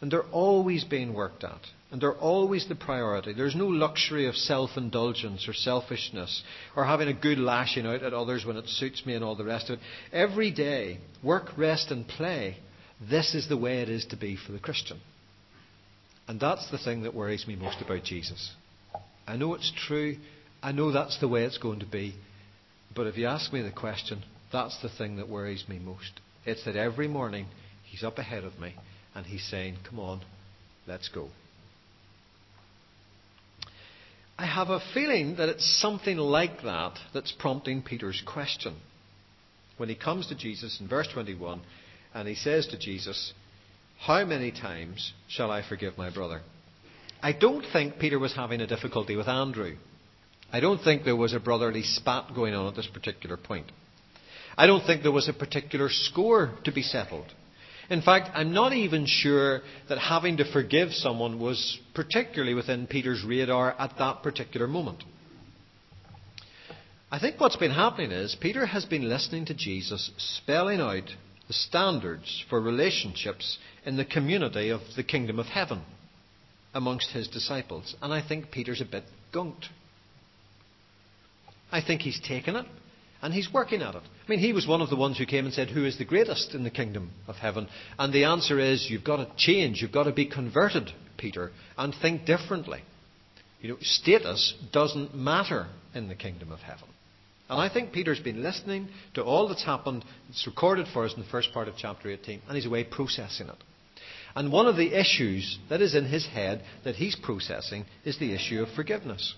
And 0.00 0.10
they're 0.10 0.24
always 0.24 0.84
being 0.84 1.14
worked 1.14 1.44
at. 1.44 1.60
And 1.90 2.00
they're 2.00 2.14
always 2.14 2.68
the 2.68 2.74
priority. 2.74 3.32
There's 3.32 3.54
no 3.54 3.68
luxury 3.68 4.26
of 4.26 4.34
self 4.34 4.70
indulgence 4.76 5.48
or 5.48 5.54
selfishness 5.54 6.42
or 6.74 6.84
having 6.84 7.08
a 7.08 7.14
good 7.14 7.38
lashing 7.38 7.86
out 7.86 8.02
at 8.02 8.12
others 8.12 8.44
when 8.44 8.56
it 8.56 8.68
suits 8.68 9.06
me 9.06 9.14
and 9.14 9.24
all 9.24 9.36
the 9.36 9.44
rest 9.44 9.70
of 9.70 9.78
it. 9.78 9.84
Every 10.12 10.50
day, 10.50 10.98
work, 11.22 11.56
rest, 11.56 11.90
and 11.90 12.06
play, 12.06 12.58
this 13.00 13.34
is 13.34 13.48
the 13.48 13.56
way 13.56 13.78
it 13.82 13.88
is 13.88 14.04
to 14.06 14.16
be 14.16 14.36
for 14.36 14.52
the 14.52 14.58
Christian. 14.58 15.00
And 16.28 16.40
that's 16.40 16.68
the 16.70 16.78
thing 16.78 17.02
that 17.04 17.14
worries 17.14 17.46
me 17.46 17.54
most 17.54 17.80
about 17.80 18.02
Jesus. 18.02 18.52
I 19.26 19.36
know 19.36 19.54
it's 19.54 19.72
true. 19.86 20.16
I 20.62 20.72
know 20.72 20.90
that's 20.90 21.20
the 21.20 21.28
way 21.28 21.44
it's 21.44 21.58
going 21.58 21.80
to 21.80 21.86
be. 21.86 22.14
But 22.94 23.06
if 23.06 23.16
you 23.16 23.26
ask 23.26 23.52
me 23.52 23.62
the 23.62 23.70
question, 23.70 24.24
that's 24.56 24.80
the 24.80 24.88
thing 24.88 25.16
that 25.16 25.28
worries 25.28 25.66
me 25.68 25.78
most. 25.78 26.18
It's 26.46 26.64
that 26.64 26.76
every 26.76 27.08
morning 27.08 27.44
he's 27.84 28.02
up 28.02 28.16
ahead 28.16 28.42
of 28.42 28.58
me 28.58 28.74
and 29.14 29.26
he's 29.26 29.44
saying, 29.44 29.76
Come 29.86 30.00
on, 30.00 30.22
let's 30.86 31.10
go. 31.10 31.28
I 34.38 34.46
have 34.46 34.70
a 34.70 34.80
feeling 34.94 35.36
that 35.36 35.50
it's 35.50 35.78
something 35.80 36.16
like 36.16 36.62
that 36.62 36.98
that's 37.12 37.32
prompting 37.32 37.82
Peter's 37.82 38.22
question. 38.26 38.76
When 39.76 39.90
he 39.90 39.94
comes 39.94 40.28
to 40.28 40.34
Jesus 40.34 40.80
in 40.80 40.88
verse 40.88 41.08
21 41.12 41.60
and 42.14 42.26
he 42.26 42.34
says 42.34 42.66
to 42.68 42.78
Jesus, 42.78 43.34
How 44.00 44.24
many 44.24 44.52
times 44.52 45.12
shall 45.28 45.50
I 45.50 45.68
forgive 45.68 45.98
my 45.98 46.08
brother? 46.08 46.40
I 47.22 47.32
don't 47.32 47.64
think 47.74 47.98
Peter 47.98 48.18
was 48.18 48.34
having 48.34 48.62
a 48.62 48.66
difficulty 48.66 49.16
with 49.16 49.28
Andrew. 49.28 49.76
I 50.50 50.60
don't 50.60 50.82
think 50.82 51.04
there 51.04 51.14
was 51.14 51.34
a 51.34 51.40
brotherly 51.40 51.82
spat 51.82 52.34
going 52.34 52.54
on 52.54 52.68
at 52.68 52.74
this 52.74 52.86
particular 52.86 53.36
point. 53.36 53.70
I 54.56 54.66
don't 54.66 54.84
think 54.86 55.02
there 55.02 55.12
was 55.12 55.28
a 55.28 55.34
particular 55.34 55.88
score 55.90 56.52
to 56.64 56.72
be 56.72 56.82
settled. 56.82 57.26
In 57.90 58.02
fact, 58.02 58.30
I'm 58.34 58.52
not 58.52 58.72
even 58.72 59.06
sure 59.06 59.60
that 59.88 59.98
having 59.98 60.38
to 60.38 60.50
forgive 60.50 60.92
someone 60.92 61.38
was 61.38 61.78
particularly 61.94 62.54
within 62.54 62.86
Peter's 62.86 63.22
radar 63.22 63.74
at 63.78 63.98
that 63.98 64.22
particular 64.22 64.66
moment. 64.66 65.04
I 67.10 67.20
think 67.20 67.38
what's 67.38 67.56
been 67.56 67.70
happening 67.70 68.10
is 68.10 68.36
Peter 68.40 68.66
has 68.66 68.84
been 68.84 69.08
listening 69.08 69.44
to 69.46 69.54
Jesus 69.54 70.10
spelling 70.16 70.80
out 70.80 71.08
the 71.46 71.52
standards 71.52 72.44
for 72.50 72.60
relationships 72.60 73.58
in 73.84 73.96
the 73.96 74.04
community 74.04 74.70
of 74.70 74.80
the 74.96 75.04
kingdom 75.04 75.38
of 75.38 75.46
heaven 75.46 75.82
amongst 76.74 77.12
his 77.12 77.28
disciples. 77.28 77.94
And 78.02 78.12
I 78.12 78.26
think 78.26 78.50
Peter's 78.50 78.80
a 78.80 78.84
bit 78.84 79.04
gunked. 79.32 79.66
I 81.70 81.80
think 81.80 82.00
he's 82.00 82.20
taken 82.20 82.56
it 82.56 82.66
and 83.22 83.32
he's 83.32 83.52
working 83.52 83.82
at 83.82 83.94
it. 83.94 84.02
I 84.02 84.30
mean, 84.30 84.38
he 84.38 84.52
was 84.52 84.66
one 84.66 84.80
of 84.80 84.90
the 84.90 84.96
ones 84.96 85.18
who 85.18 85.26
came 85.26 85.44
and 85.44 85.54
said, 85.54 85.70
Who 85.70 85.84
is 85.84 85.98
the 85.98 86.04
greatest 86.04 86.54
in 86.54 86.64
the 86.64 86.70
kingdom 86.70 87.10
of 87.26 87.36
heaven? 87.36 87.68
And 87.98 88.12
the 88.12 88.24
answer 88.24 88.58
is, 88.58 88.86
You've 88.88 89.04
got 89.04 89.16
to 89.16 89.28
change, 89.36 89.82
you've 89.82 89.92
got 89.92 90.04
to 90.04 90.12
be 90.12 90.26
converted, 90.26 90.90
Peter, 91.16 91.50
and 91.76 91.94
think 91.94 92.24
differently. 92.24 92.82
You 93.60 93.70
know, 93.70 93.76
status 93.80 94.54
doesn't 94.72 95.14
matter 95.14 95.66
in 95.94 96.08
the 96.08 96.14
kingdom 96.14 96.52
of 96.52 96.60
heaven. 96.60 96.88
And 97.48 97.60
I 97.60 97.72
think 97.72 97.92
Peter's 97.92 98.20
been 98.20 98.42
listening 98.42 98.88
to 99.14 99.22
all 99.22 99.48
that's 99.48 99.64
happened. 99.64 100.04
It's 100.28 100.46
recorded 100.46 100.86
for 100.92 101.04
us 101.04 101.14
in 101.14 101.22
the 101.22 101.28
first 101.28 101.52
part 101.52 101.68
of 101.68 101.74
chapter 101.76 102.10
18, 102.10 102.42
and 102.46 102.56
he's 102.56 102.66
away 102.66 102.84
processing 102.84 103.48
it. 103.48 103.56
And 104.34 104.52
one 104.52 104.66
of 104.66 104.76
the 104.76 104.92
issues 104.92 105.58
that 105.70 105.80
is 105.80 105.94
in 105.94 106.04
his 106.04 106.26
head 106.26 106.62
that 106.84 106.96
he's 106.96 107.16
processing 107.16 107.86
is 108.04 108.18
the 108.18 108.34
issue 108.34 108.62
of 108.62 108.68
forgiveness. 108.74 109.34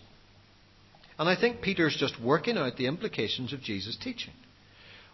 And 1.19 1.29
I 1.29 1.39
think 1.39 1.61
Peter's 1.61 1.97
just 1.97 2.21
working 2.21 2.57
out 2.57 2.77
the 2.77 2.87
implications 2.87 3.53
of 3.53 3.61
Jesus' 3.61 3.97
teaching. 3.97 4.35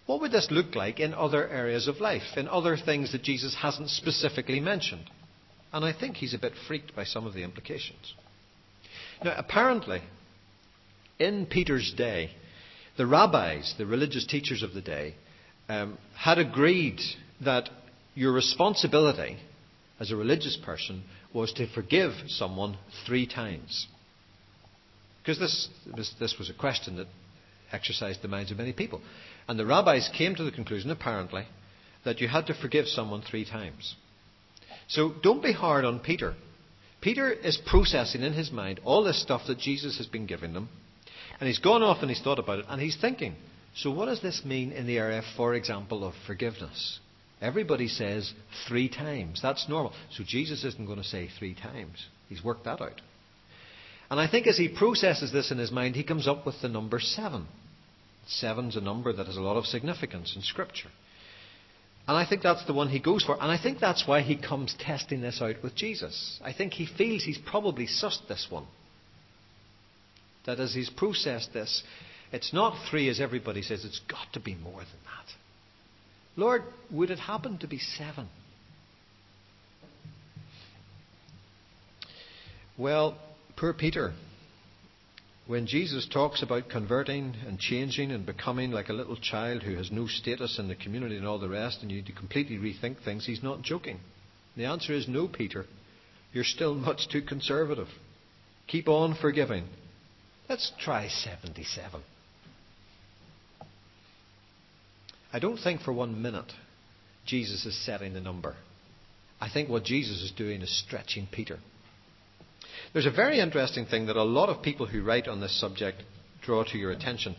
What 0.06 0.20
would 0.20 0.32
this 0.32 0.50
look 0.50 0.74
like 0.74 1.00
in 1.00 1.14
other 1.14 1.48
areas 1.48 1.88
of 1.88 2.00
life, 2.00 2.36
in 2.36 2.46
other 2.46 2.76
things 2.76 3.12
that 3.12 3.22
Jesus 3.22 3.54
hasn't 3.54 3.88
specifically 3.88 4.60
mentioned? 4.60 5.08
And 5.72 5.84
I 5.84 5.92
think 5.98 6.16
he's 6.16 6.34
a 6.34 6.38
bit 6.38 6.52
freaked 6.68 6.94
by 6.94 7.04
some 7.04 7.26
of 7.26 7.32
the 7.32 7.42
implications. 7.42 8.14
Now, 9.24 9.34
apparently, 9.36 10.02
in 11.18 11.46
Peter's 11.46 11.92
day, 11.96 12.30
the 12.98 13.06
rabbis, 13.06 13.74
the 13.78 13.86
religious 13.86 14.26
teachers 14.26 14.62
of 14.62 14.74
the 14.74 14.82
day, 14.82 15.14
um, 15.68 15.96
had 16.14 16.38
agreed 16.38 17.00
that 17.40 17.70
your 18.14 18.32
responsibility 18.32 19.38
as 19.98 20.10
a 20.10 20.16
religious 20.16 20.58
person 20.64 21.02
was 21.32 21.52
to 21.54 21.66
forgive 21.66 22.12
someone 22.26 22.76
three 23.06 23.26
times. 23.26 23.86
Because 25.24 25.38
this, 25.38 25.68
this, 25.96 26.14
this 26.20 26.36
was 26.38 26.50
a 26.50 26.54
question 26.54 26.96
that 26.96 27.06
exercised 27.72 28.20
the 28.20 28.28
minds 28.28 28.50
of 28.50 28.58
many 28.58 28.74
people. 28.74 29.00
And 29.48 29.58
the 29.58 29.64
rabbis 29.64 30.10
came 30.16 30.34
to 30.34 30.44
the 30.44 30.52
conclusion, 30.52 30.90
apparently, 30.90 31.46
that 32.04 32.20
you 32.20 32.28
had 32.28 32.46
to 32.48 32.54
forgive 32.54 32.86
someone 32.86 33.22
three 33.22 33.46
times. 33.46 33.96
So 34.86 35.14
don't 35.22 35.42
be 35.42 35.52
hard 35.52 35.86
on 35.86 36.00
Peter. 36.00 36.34
Peter 37.00 37.32
is 37.32 37.58
processing 37.66 38.22
in 38.22 38.34
his 38.34 38.52
mind 38.52 38.80
all 38.84 39.02
this 39.02 39.20
stuff 39.22 39.42
that 39.46 39.58
Jesus 39.58 39.96
has 39.96 40.06
been 40.06 40.26
giving 40.26 40.52
them. 40.52 40.68
And 41.40 41.48
he's 41.48 41.58
gone 41.58 41.82
off 41.82 41.98
and 42.02 42.10
he's 42.10 42.20
thought 42.20 42.38
about 42.38 42.60
it 42.60 42.66
and 42.68 42.80
he's 42.80 42.98
thinking, 43.00 43.34
so 43.74 43.90
what 43.90 44.06
does 44.06 44.20
this 44.20 44.42
mean 44.44 44.72
in 44.72 44.86
the 44.86 44.98
area, 44.98 45.22
for 45.36 45.54
example, 45.54 46.04
of 46.06 46.14
forgiveness? 46.26 47.00
Everybody 47.40 47.88
says 47.88 48.32
three 48.68 48.88
times. 48.88 49.40
That's 49.42 49.68
normal. 49.68 49.92
So 50.12 50.22
Jesus 50.26 50.64
isn't 50.64 50.86
going 50.86 50.98
to 50.98 51.04
say 51.04 51.28
three 51.38 51.54
times. 51.54 52.06
He's 52.28 52.44
worked 52.44 52.64
that 52.64 52.80
out. 52.80 53.00
And 54.10 54.20
I 54.20 54.30
think 54.30 54.46
as 54.46 54.58
he 54.58 54.68
processes 54.68 55.32
this 55.32 55.50
in 55.50 55.58
his 55.58 55.70
mind, 55.70 55.96
he 55.96 56.04
comes 56.04 56.28
up 56.28 56.46
with 56.46 56.60
the 56.62 56.68
number 56.68 57.00
seven. 57.00 57.46
Seven's 58.26 58.76
a 58.76 58.80
number 58.80 59.12
that 59.12 59.26
has 59.26 59.36
a 59.36 59.40
lot 59.40 59.56
of 59.56 59.66
significance 59.66 60.34
in 60.36 60.42
Scripture. 60.42 60.88
And 62.06 62.16
I 62.16 62.26
think 62.26 62.42
that's 62.42 62.66
the 62.66 62.74
one 62.74 62.88
he 62.88 63.00
goes 63.00 63.24
for. 63.24 63.34
And 63.34 63.50
I 63.50 63.60
think 63.60 63.80
that's 63.80 64.06
why 64.06 64.20
he 64.20 64.36
comes 64.36 64.74
testing 64.78 65.22
this 65.22 65.40
out 65.40 65.56
with 65.62 65.74
Jesus. 65.74 66.38
I 66.44 66.52
think 66.52 66.74
he 66.74 66.86
feels 66.86 67.24
he's 67.24 67.38
probably 67.38 67.86
sussed 67.86 68.28
this 68.28 68.46
one. 68.50 68.66
That 70.44 70.60
as 70.60 70.74
he's 70.74 70.90
processed 70.90 71.54
this, 71.54 71.82
it's 72.30 72.52
not 72.52 72.76
three 72.90 73.08
as 73.08 73.20
everybody 73.20 73.62
says, 73.62 73.84
it's 73.84 74.00
got 74.00 74.32
to 74.34 74.40
be 74.40 74.54
more 74.54 74.80
than 74.80 74.84
that. 74.84 75.32
Lord, 76.36 76.62
would 76.90 77.10
it 77.10 77.18
happen 77.18 77.58
to 77.58 77.66
be 77.66 77.78
seven? 77.78 78.28
Well, 82.76 83.16
poor 83.64 83.72
Peter. 83.72 84.12
When 85.46 85.66
Jesus 85.66 86.06
talks 86.12 86.42
about 86.42 86.68
converting 86.68 87.34
and 87.46 87.58
changing 87.58 88.10
and 88.10 88.26
becoming 88.26 88.72
like 88.72 88.90
a 88.90 88.92
little 88.92 89.16
child 89.16 89.62
who 89.62 89.74
has 89.76 89.90
no 89.90 90.06
status 90.06 90.58
in 90.58 90.68
the 90.68 90.74
community 90.74 91.16
and 91.16 91.26
all 91.26 91.38
the 91.38 91.48
rest, 91.48 91.78
and 91.80 91.90
you 91.90 91.96
need 91.96 92.06
to 92.08 92.12
completely 92.12 92.58
rethink 92.58 93.02
things, 93.02 93.24
he's 93.24 93.42
not 93.42 93.62
joking. 93.62 94.00
The 94.54 94.66
answer 94.66 94.92
is 94.92 95.08
no, 95.08 95.28
Peter. 95.28 95.64
You're 96.34 96.44
still 96.44 96.74
much 96.74 97.08
too 97.08 97.22
conservative. 97.22 97.88
Keep 98.66 98.86
on 98.86 99.14
forgiving. 99.14 99.64
Let's 100.46 100.70
try 100.78 101.08
77. 101.08 102.02
I 105.32 105.38
don't 105.38 105.56
think 105.56 105.80
for 105.80 105.94
one 105.94 106.20
minute 106.20 106.52
Jesus 107.24 107.64
is 107.64 107.82
setting 107.86 108.12
the 108.12 108.20
number. 108.20 108.56
I 109.40 109.48
think 109.48 109.70
what 109.70 109.84
Jesus 109.84 110.20
is 110.20 110.32
doing 110.36 110.60
is 110.60 110.84
stretching 110.84 111.28
Peter. 111.32 111.60
There's 112.94 113.06
a 113.06 113.10
very 113.10 113.40
interesting 113.40 113.86
thing 113.86 114.06
that 114.06 114.14
a 114.14 114.22
lot 114.22 114.48
of 114.48 114.62
people 114.62 114.86
who 114.86 115.02
write 115.02 115.26
on 115.26 115.40
this 115.40 115.58
subject 115.60 116.04
draw 116.42 116.62
to 116.62 116.78
your 116.78 116.92
attention. 116.92 117.34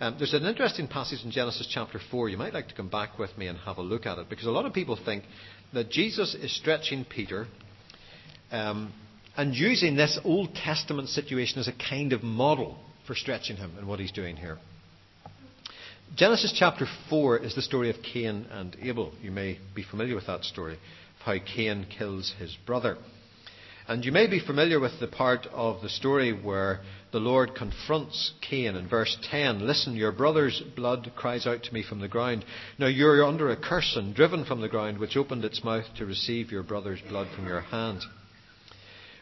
Um, 0.00 0.14
there's 0.18 0.34
an 0.34 0.44
interesting 0.44 0.86
passage 0.86 1.24
in 1.24 1.32
Genesis 1.32 1.66
chapter 1.68 1.98
4. 2.12 2.28
You 2.28 2.36
might 2.36 2.54
like 2.54 2.68
to 2.68 2.74
come 2.76 2.88
back 2.88 3.18
with 3.18 3.36
me 3.36 3.48
and 3.48 3.58
have 3.58 3.78
a 3.78 3.82
look 3.82 4.06
at 4.06 4.18
it 4.18 4.28
because 4.30 4.46
a 4.46 4.52
lot 4.52 4.66
of 4.66 4.72
people 4.72 4.96
think 5.04 5.24
that 5.74 5.90
Jesus 5.90 6.36
is 6.36 6.56
stretching 6.56 7.04
Peter 7.04 7.48
um, 8.52 8.92
and 9.36 9.52
using 9.52 9.96
this 9.96 10.16
Old 10.24 10.54
Testament 10.54 11.08
situation 11.08 11.58
as 11.58 11.66
a 11.66 11.72
kind 11.72 12.12
of 12.12 12.22
model 12.22 12.78
for 13.04 13.16
stretching 13.16 13.56
him 13.56 13.72
and 13.78 13.88
what 13.88 13.98
he's 13.98 14.12
doing 14.12 14.36
here. 14.36 14.58
Genesis 16.14 16.54
chapter 16.56 16.86
4 17.08 17.38
is 17.38 17.56
the 17.56 17.62
story 17.62 17.90
of 17.90 17.96
Cain 18.00 18.46
and 18.52 18.76
Abel. 18.80 19.12
You 19.20 19.32
may 19.32 19.58
be 19.74 19.82
familiar 19.82 20.14
with 20.14 20.28
that 20.28 20.44
story, 20.44 20.74
of 20.74 21.22
how 21.24 21.34
Cain 21.44 21.86
kills 21.98 22.32
his 22.38 22.56
brother. 22.64 22.96
And 23.90 24.04
you 24.04 24.12
may 24.12 24.28
be 24.28 24.38
familiar 24.38 24.78
with 24.78 25.00
the 25.00 25.08
part 25.08 25.48
of 25.50 25.82
the 25.82 25.88
story 25.88 26.32
where 26.32 26.78
the 27.10 27.18
Lord 27.18 27.56
confronts 27.56 28.30
Cain 28.40 28.76
in 28.76 28.86
verse 28.86 29.18
10. 29.28 29.66
Listen, 29.66 29.96
your 29.96 30.12
brother's 30.12 30.62
blood 30.76 31.10
cries 31.16 31.44
out 31.44 31.64
to 31.64 31.74
me 31.74 31.82
from 31.82 31.98
the 31.98 32.06
ground. 32.06 32.44
Now 32.78 32.86
you're 32.86 33.24
under 33.24 33.50
a 33.50 33.56
curse 33.56 33.96
and 33.96 34.14
driven 34.14 34.44
from 34.44 34.60
the 34.60 34.68
ground, 34.68 34.98
which 34.98 35.16
opened 35.16 35.44
its 35.44 35.64
mouth 35.64 35.86
to 35.96 36.06
receive 36.06 36.52
your 36.52 36.62
brother's 36.62 37.00
blood 37.08 37.34
from 37.34 37.48
your 37.48 37.62
hand. 37.62 38.02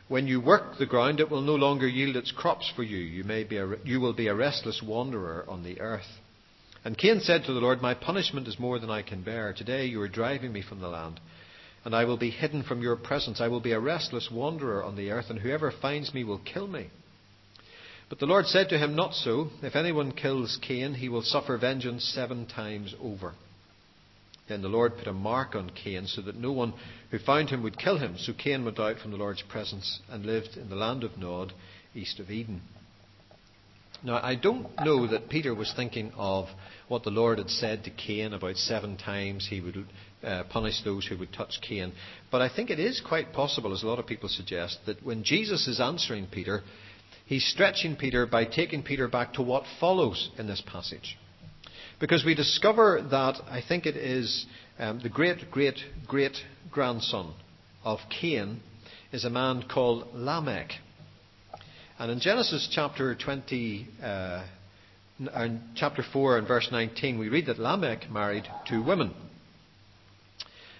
When 0.06 0.26
you 0.26 0.38
work 0.38 0.76
the 0.76 0.84
ground, 0.84 1.20
it 1.20 1.30
will 1.30 1.40
no 1.40 1.54
longer 1.54 1.88
yield 1.88 2.16
its 2.16 2.30
crops 2.30 2.70
for 2.76 2.82
you. 2.82 2.98
You, 2.98 3.24
may 3.24 3.44
be 3.44 3.56
a, 3.56 3.74
you 3.86 4.00
will 4.00 4.12
be 4.12 4.26
a 4.26 4.34
restless 4.34 4.82
wanderer 4.86 5.46
on 5.48 5.62
the 5.62 5.80
earth. 5.80 6.18
And 6.84 6.98
Cain 6.98 7.20
said 7.20 7.44
to 7.44 7.54
the 7.54 7.60
Lord, 7.60 7.80
My 7.80 7.94
punishment 7.94 8.46
is 8.46 8.58
more 8.58 8.78
than 8.78 8.90
I 8.90 9.00
can 9.00 9.22
bear. 9.22 9.54
Today 9.54 9.86
you 9.86 10.02
are 10.02 10.08
driving 10.08 10.52
me 10.52 10.60
from 10.60 10.80
the 10.80 10.88
land, 10.88 11.20
and 11.88 11.96
I 11.96 12.04
will 12.04 12.18
be 12.18 12.28
hidden 12.28 12.64
from 12.64 12.82
your 12.82 12.96
presence. 12.96 13.40
I 13.40 13.48
will 13.48 13.62
be 13.62 13.72
a 13.72 13.80
restless 13.80 14.28
wanderer 14.30 14.84
on 14.84 14.94
the 14.94 15.10
earth, 15.10 15.30
and 15.30 15.38
whoever 15.38 15.72
finds 15.72 16.12
me 16.12 16.22
will 16.22 16.36
kill 16.40 16.66
me. 16.66 16.90
But 18.10 18.18
the 18.18 18.26
Lord 18.26 18.44
said 18.44 18.68
to 18.68 18.78
him, 18.78 18.94
Not 18.94 19.14
so. 19.14 19.48
If 19.62 19.74
anyone 19.74 20.12
kills 20.12 20.58
Cain, 20.60 20.92
he 20.92 21.08
will 21.08 21.22
suffer 21.22 21.56
vengeance 21.56 22.04
seven 22.04 22.44
times 22.44 22.94
over. 23.02 23.32
Then 24.50 24.60
the 24.60 24.68
Lord 24.68 24.98
put 24.98 25.06
a 25.06 25.14
mark 25.14 25.54
on 25.54 25.70
Cain 25.70 26.06
so 26.06 26.20
that 26.20 26.36
no 26.36 26.52
one 26.52 26.74
who 27.10 27.18
found 27.18 27.48
him 27.48 27.62
would 27.62 27.78
kill 27.78 27.96
him. 27.96 28.16
So 28.18 28.34
Cain 28.34 28.66
went 28.66 28.78
out 28.78 28.98
from 28.98 29.12
the 29.12 29.16
Lord's 29.16 29.42
presence 29.48 30.00
and 30.10 30.26
lived 30.26 30.58
in 30.58 30.68
the 30.68 30.76
land 30.76 31.04
of 31.04 31.16
Nod, 31.16 31.54
east 31.94 32.20
of 32.20 32.30
Eden. 32.30 32.60
Now, 34.02 34.20
I 34.22 34.36
don't 34.36 34.68
know 34.84 35.08
that 35.08 35.28
Peter 35.28 35.54
was 35.54 35.72
thinking 35.74 36.12
of 36.16 36.46
what 36.86 37.02
the 37.02 37.10
Lord 37.10 37.38
had 37.38 37.50
said 37.50 37.82
to 37.84 37.90
Cain 37.90 38.32
about 38.32 38.56
seven 38.56 38.96
times 38.96 39.48
he 39.50 39.60
would 39.60 39.84
uh, 40.22 40.44
punish 40.50 40.82
those 40.84 41.04
who 41.06 41.18
would 41.18 41.32
touch 41.32 41.58
Cain. 41.60 41.92
But 42.30 42.40
I 42.40 42.48
think 42.48 42.70
it 42.70 42.78
is 42.78 43.00
quite 43.00 43.32
possible, 43.32 43.72
as 43.72 43.82
a 43.82 43.86
lot 43.88 43.98
of 43.98 44.06
people 44.06 44.28
suggest, 44.28 44.78
that 44.86 45.04
when 45.04 45.24
Jesus 45.24 45.66
is 45.66 45.80
answering 45.80 46.28
Peter, 46.30 46.62
he's 47.26 47.44
stretching 47.44 47.96
Peter 47.96 48.24
by 48.24 48.44
taking 48.44 48.84
Peter 48.84 49.08
back 49.08 49.32
to 49.34 49.42
what 49.42 49.64
follows 49.80 50.30
in 50.38 50.46
this 50.46 50.62
passage. 50.64 51.18
Because 51.98 52.24
we 52.24 52.36
discover 52.36 53.04
that 53.10 53.40
I 53.50 53.62
think 53.66 53.84
it 53.84 53.96
is 53.96 54.46
um, 54.78 55.00
the 55.02 55.08
great, 55.08 55.50
great, 55.50 55.78
great 56.06 56.36
grandson 56.70 57.34
of 57.84 57.98
Cain 58.20 58.60
is 59.10 59.24
a 59.24 59.30
man 59.30 59.64
called 59.68 60.06
Lamech. 60.14 60.70
And 62.00 62.12
in 62.12 62.20
Genesis 62.20 62.68
chapter 62.70 63.16
20, 63.16 63.88
uh, 64.00 64.44
chapter 65.74 66.04
4 66.12 66.38
and 66.38 66.46
verse 66.46 66.68
19, 66.70 67.18
we 67.18 67.28
read 67.28 67.46
that 67.46 67.58
Lamech 67.58 68.08
married 68.08 68.44
two 68.68 68.84
women. 68.84 69.12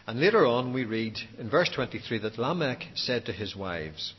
And 0.06 0.20
later 0.20 0.46
on, 0.46 0.72
we 0.72 0.84
read 0.84 1.16
in 1.36 1.50
verse 1.50 1.68
23 1.74 2.18
that 2.18 2.38
Lamech 2.38 2.84
said 2.94 3.26
to 3.26 3.32
his 3.32 3.56
wives, 3.56 4.14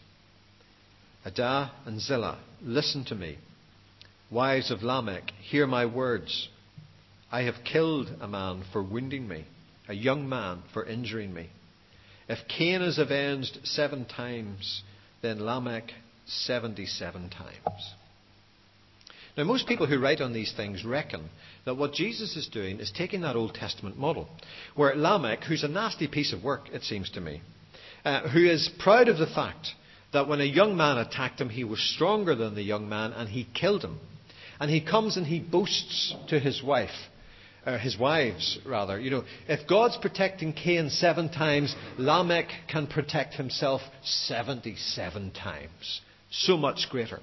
Adah 1.26 1.72
and 1.86 2.02
Zillah, 2.02 2.38
listen 2.62 3.06
to 3.06 3.16
me. 3.16 3.38
Wives 4.30 4.70
of 4.70 4.84
Lamech, 4.84 5.32
hear 5.42 5.66
my 5.66 5.86
words. 5.86 6.50
I 7.32 7.44
have 7.44 7.64
killed 7.64 8.10
a 8.20 8.28
man 8.28 8.66
for 8.74 8.84
wounding 8.84 9.26
me, 9.26 9.46
a 9.88 9.94
young 9.94 10.28
man 10.28 10.64
for 10.74 10.86
injuring 10.86 11.34
me. 11.34 11.50
If 12.28 12.40
Cain 12.50 12.82
is 12.82 13.00
avenged 13.00 13.60
seven 13.64 14.04
times, 14.04 14.84
then 15.22 15.40
Lamech 15.40 15.94
77 16.30 17.30
times. 17.30 17.94
Now, 19.38 19.46
most 19.46 19.68
people 19.68 19.88
who 19.88 20.00
write 20.00 20.22
on 20.22 20.34
these 20.34 20.52
things 20.52 20.84
reckon 20.84 21.30
that 21.66 21.78
what 21.78 21.94
Jesus 21.94 22.36
is 22.36 22.48
doing 22.48 22.80
is 22.80 22.92
taking 22.92 23.22
that 23.22 23.36
Old 23.36 23.54
Testament 23.54 23.98
model, 23.98 24.28
where 24.76 24.96
Lamech, 24.96 25.44
who's 25.44 25.64
a 25.64 25.68
nasty 25.68 26.08
piece 26.08 26.34
of 26.34 26.44
work, 26.44 26.68
it 26.74 26.84
seems 26.84 27.10
to 27.12 27.22
me, 27.22 27.42
uh, 28.04 28.28
who 28.28 28.46
is 28.46 28.70
proud 28.80 29.08
of 29.08 29.18
the 29.18 29.28
fact 29.28 29.70
that 30.12 30.28
when 30.28 30.42
a 30.42 30.46
young 30.46 30.76
man 30.76 30.98
attacked 30.98 31.40
him, 31.40 31.50
he 31.50 31.64
was 31.64 31.80
stronger 31.80 32.36
than 32.36 32.56
the 32.56 32.64
young 32.64 32.90
man 32.90 33.14
and 33.14 33.30
he 33.30 33.48
killed 33.54 33.84
him. 33.84 34.00
And 34.60 34.70
he 34.70 34.82
comes 34.82 35.16
and 35.16 35.26
he 35.26 35.40
boasts 35.40 36.14
to 36.28 36.40
his 36.40 36.62
wife, 36.62 36.90
uh, 37.66 37.78
his 37.78 37.98
wives, 37.98 38.60
rather. 38.66 39.00
You 39.00 39.12
know, 39.12 39.24
if 39.48 39.70
God's 39.70 39.96
protecting 39.96 40.52
Cain 40.52 40.90
seven 40.90 41.30
times, 41.30 41.74
Lamech 41.98 42.50
can 42.70 42.88
protect 42.88 43.36
himself 43.36 43.82
77 44.04 45.32
times 45.32 46.02
so 46.30 46.58
much 46.58 46.88
greater. 46.90 47.20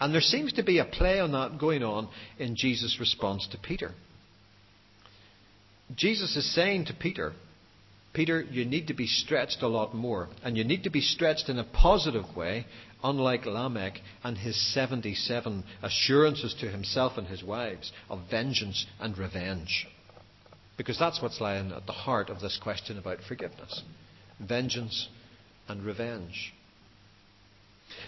And 0.00 0.14
there 0.14 0.20
seems 0.20 0.52
to 0.54 0.62
be 0.62 0.78
a 0.78 0.84
play 0.84 1.20
on 1.20 1.32
that 1.32 1.58
going 1.58 1.82
on 1.82 2.08
in 2.38 2.56
Jesus' 2.56 2.98
response 2.98 3.46
to 3.52 3.58
Peter. 3.58 3.92
Jesus 5.94 6.36
is 6.36 6.54
saying 6.54 6.86
to 6.86 6.94
Peter, 6.94 7.32
Peter, 8.12 8.42
you 8.42 8.64
need 8.64 8.88
to 8.88 8.94
be 8.94 9.06
stretched 9.06 9.62
a 9.62 9.68
lot 9.68 9.94
more. 9.94 10.28
And 10.42 10.56
you 10.56 10.64
need 10.64 10.84
to 10.84 10.90
be 10.90 11.00
stretched 11.00 11.48
in 11.48 11.58
a 11.58 11.64
positive 11.64 12.36
way, 12.36 12.66
unlike 13.04 13.46
Lamech 13.46 14.00
and 14.24 14.36
his 14.36 14.56
77 14.74 15.64
assurances 15.82 16.54
to 16.60 16.70
himself 16.70 17.16
and 17.16 17.26
his 17.26 17.44
wives 17.44 17.92
of 18.08 18.20
vengeance 18.30 18.86
and 19.00 19.16
revenge. 19.16 19.86
Because 20.76 20.98
that's 20.98 21.22
what's 21.22 21.40
lying 21.40 21.72
at 21.72 21.86
the 21.86 21.92
heart 21.92 22.30
of 22.30 22.40
this 22.40 22.58
question 22.60 22.98
about 22.98 23.18
forgiveness 23.28 23.82
vengeance 24.40 25.08
and 25.68 25.84
revenge. 25.84 26.54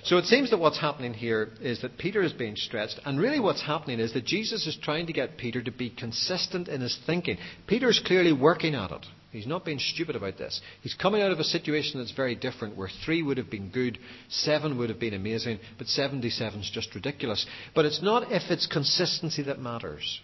So 0.04 0.18
it 0.18 0.24
seems 0.24 0.50
that 0.50 0.58
what's 0.58 0.80
happening 0.80 1.14
here 1.14 1.50
is 1.60 1.82
that 1.82 1.98
Peter 1.98 2.22
is 2.22 2.32
being 2.32 2.56
stretched, 2.56 2.98
and 3.04 3.20
really 3.20 3.40
what's 3.40 3.62
happening 3.62 4.00
is 4.00 4.12
that 4.14 4.24
Jesus 4.24 4.66
is 4.66 4.76
trying 4.82 5.06
to 5.06 5.12
get 5.12 5.36
Peter 5.36 5.62
to 5.62 5.70
be 5.70 5.90
consistent 5.90 6.68
in 6.68 6.80
his 6.80 6.98
thinking. 7.06 7.38
Peter's 7.66 8.02
clearly 8.04 8.32
working 8.32 8.74
at 8.74 8.90
it. 8.90 9.06
He's 9.30 9.46
not 9.46 9.64
being 9.64 9.78
stupid 9.78 10.14
about 10.14 10.36
this. 10.36 10.60
He's 10.82 10.94
coming 10.94 11.22
out 11.22 11.30
of 11.30 11.38
a 11.38 11.44
situation 11.44 11.98
that's 11.98 12.12
very 12.12 12.34
different, 12.34 12.76
where 12.76 12.90
three 13.04 13.22
would 13.22 13.38
have 13.38 13.50
been 13.50 13.70
good, 13.70 13.98
seven 14.28 14.76
would 14.76 14.90
have 14.90 15.00
been 15.00 15.14
amazing, 15.14 15.58
but 15.78 15.86
77 15.86 16.60
is 16.60 16.70
just 16.70 16.94
ridiculous. 16.94 17.46
But 17.74 17.86
it's 17.86 18.02
not 18.02 18.30
if 18.30 18.50
it's 18.50 18.66
consistency 18.66 19.42
that 19.44 19.58
matters, 19.58 20.20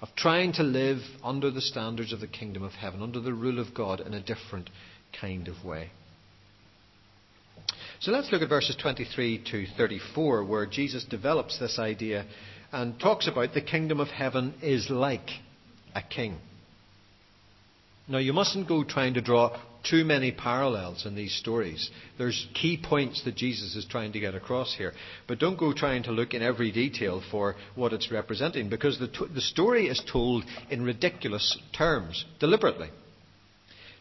of 0.00 0.08
trying 0.16 0.54
to 0.54 0.62
live 0.62 1.00
under 1.22 1.50
the 1.50 1.60
standards 1.60 2.14
of 2.14 2.20
the 2.20 2.26
kingdom 2.26 2.62
of 2.62 2.72
heaven, 2.72 3.02
under 3.02 3.20
the 3.20 3.34
rule 3.34 3.58
of 3.58 3.74
God 3.74 4.00
in 4.00 4.14
a 4.14 4.22
different 4.22 4.70
kind 5.20 5.46
of 5.46 5.62
way. 5.62 5.90
So 8.00 8.12
let's 8.12 8.32
look 8.32 8.40
at 8.40 8.48
verses 8.48 8.76
23 8.76 9.44
to 9.50 9.66
34, 9.76 10.44
where 10.44 10.64
Jesus 10.64 11.04
develops 11.04 11.58
this 11.58 11.78
idea 11.78 12.24
and 12.72 12.98
talks 12.98 13.28
about 13.28 13.52
the 13.52 13.60
kingdom 13.60 14.00
of 14.00 14.08
heaven 14.08 14.54
is 14.62 14.88
like 14.88 15.28
a 15.94 16.00
king. 16.00 16.38
Now, 18.08 18.16
you 18.16 18.32
mustn't 18.32 18.68
go 18.68 18.84
trying 18.84 19.14
to 19.14 19.20
draw 19.20 19.54
too 19.84 20.06
many 20.06 20.32
parallels 20.32 21.04
in 21.04 21.14
these 21.14 21.34
stories. 21.34 21.90
There's 22.16 22.48
key 22.54 22.80
points 22.82 23.22
that 23.24 23.36
Jesus 23.36 23.76
is 23.76 23.84
trying 23.84 24.12
to 24.12 24.20
get 24.20 24.34
across 24.34 24.74
here. 24.74 24.94
But 25.28 25.38
don't 25.38 25.58
go 25.58 25.74
trying 25.74 26.04
to 26.04 26.10
look 26.10 26.32
in 26.32 26.42
every 26.42 26.72
detail 26.72 27.22
for 27.30 27.54
what 27.74 27.92
it's 27.92 28.10
representing, 28.10 28.70
because 28.70 28.98
the, 28.98 29.10
the 29.34 29.42
story 29.42 29.88
is 29.88 30.02
told 30.10 30.44
in 30.70 30.82
ridiculous 30.82 31.58
terms, 31.76 32.24
deliberately. 32.38 32.88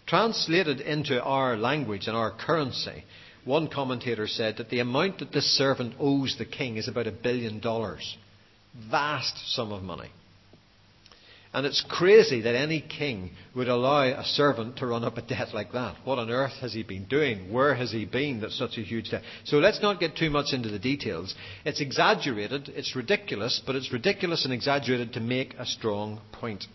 Translated 0.08 0.80
into 0.80 1.22
our 1.22 1.58
language 1.58 2.08
and 2.08 2.16
our 2.16 2.32
currency, 2.32 3.04
one 3.46 3.68
commentator 3.68 4.28
said 4.28 4.58
that 4.58 4.70
the 4.70 4.80
amount 4.80 5.20
that 5.20 5.32
this 5.32 5.58
servant 5.58 5.96
owes 6.00 6.36
the 6.38 6.46
king 6.46 6.78
is 6.78 6.88
about 6.88 7.08
a 7.08 7.12
billion 7.12 7.60
dollars. 7.60 8.18
Vast 8.90 9.54
sum 9.54 9.72
of 9.72 9.82
money. 9.84 10.12
And 11.52 11.66
it's 11.66 11.84
crazy 11.90 12.42
that 12.42 12.56
any 12.56 12.80
king 12.80 13.32
would 13.56 13.70
allow 13.70 14.04
a 14.04 14.24
servant 14.24 14.78
to 14.78 14.86
run 14.86 15.04
up 15.04 15.18
a 15.18 15.24
debt 15.24 15.48
like 15.52 15.72
that. 15.72 15.96
What 16.04 16.20
on 16.20 16.30
earth 16.30 16.54
has 16.62 16.74
he 16.74 16.84
been 16.84 17.06
doing? 17.06 17.52
Where 17.52 17.74
has 17.74 17.92
he 17.92 18.06
been 18.06 18.42
that's 18.42 18.58
such 18.58 18.78
a 18.78 18.84
huge 18.84 19.10
debt? 19.10 19.24
So 19.46 19.58
let's 19.58 19.82
not 19.82 20.00
get 20.00 20.16
too 20.16 20.30
much 20.30 20.54
into 20.54 20.70
the 20.70 20.78
details. 20.78 21.34
It's 21.66 21.82
exaggerated, 21.82 22.70
it's 22.70 22.96
ridiculous, 22.96 23.64
but 23.66 23.76
it's 23.76 23.92
ridiculous 23.92 24.46
and 24.46 24.54
exaggerated 24.54 25.14
to 25.14 25.20
make 25.22 25.56
a 25.58 25.66
strong 25.66 26.22
point. 26.32 26.66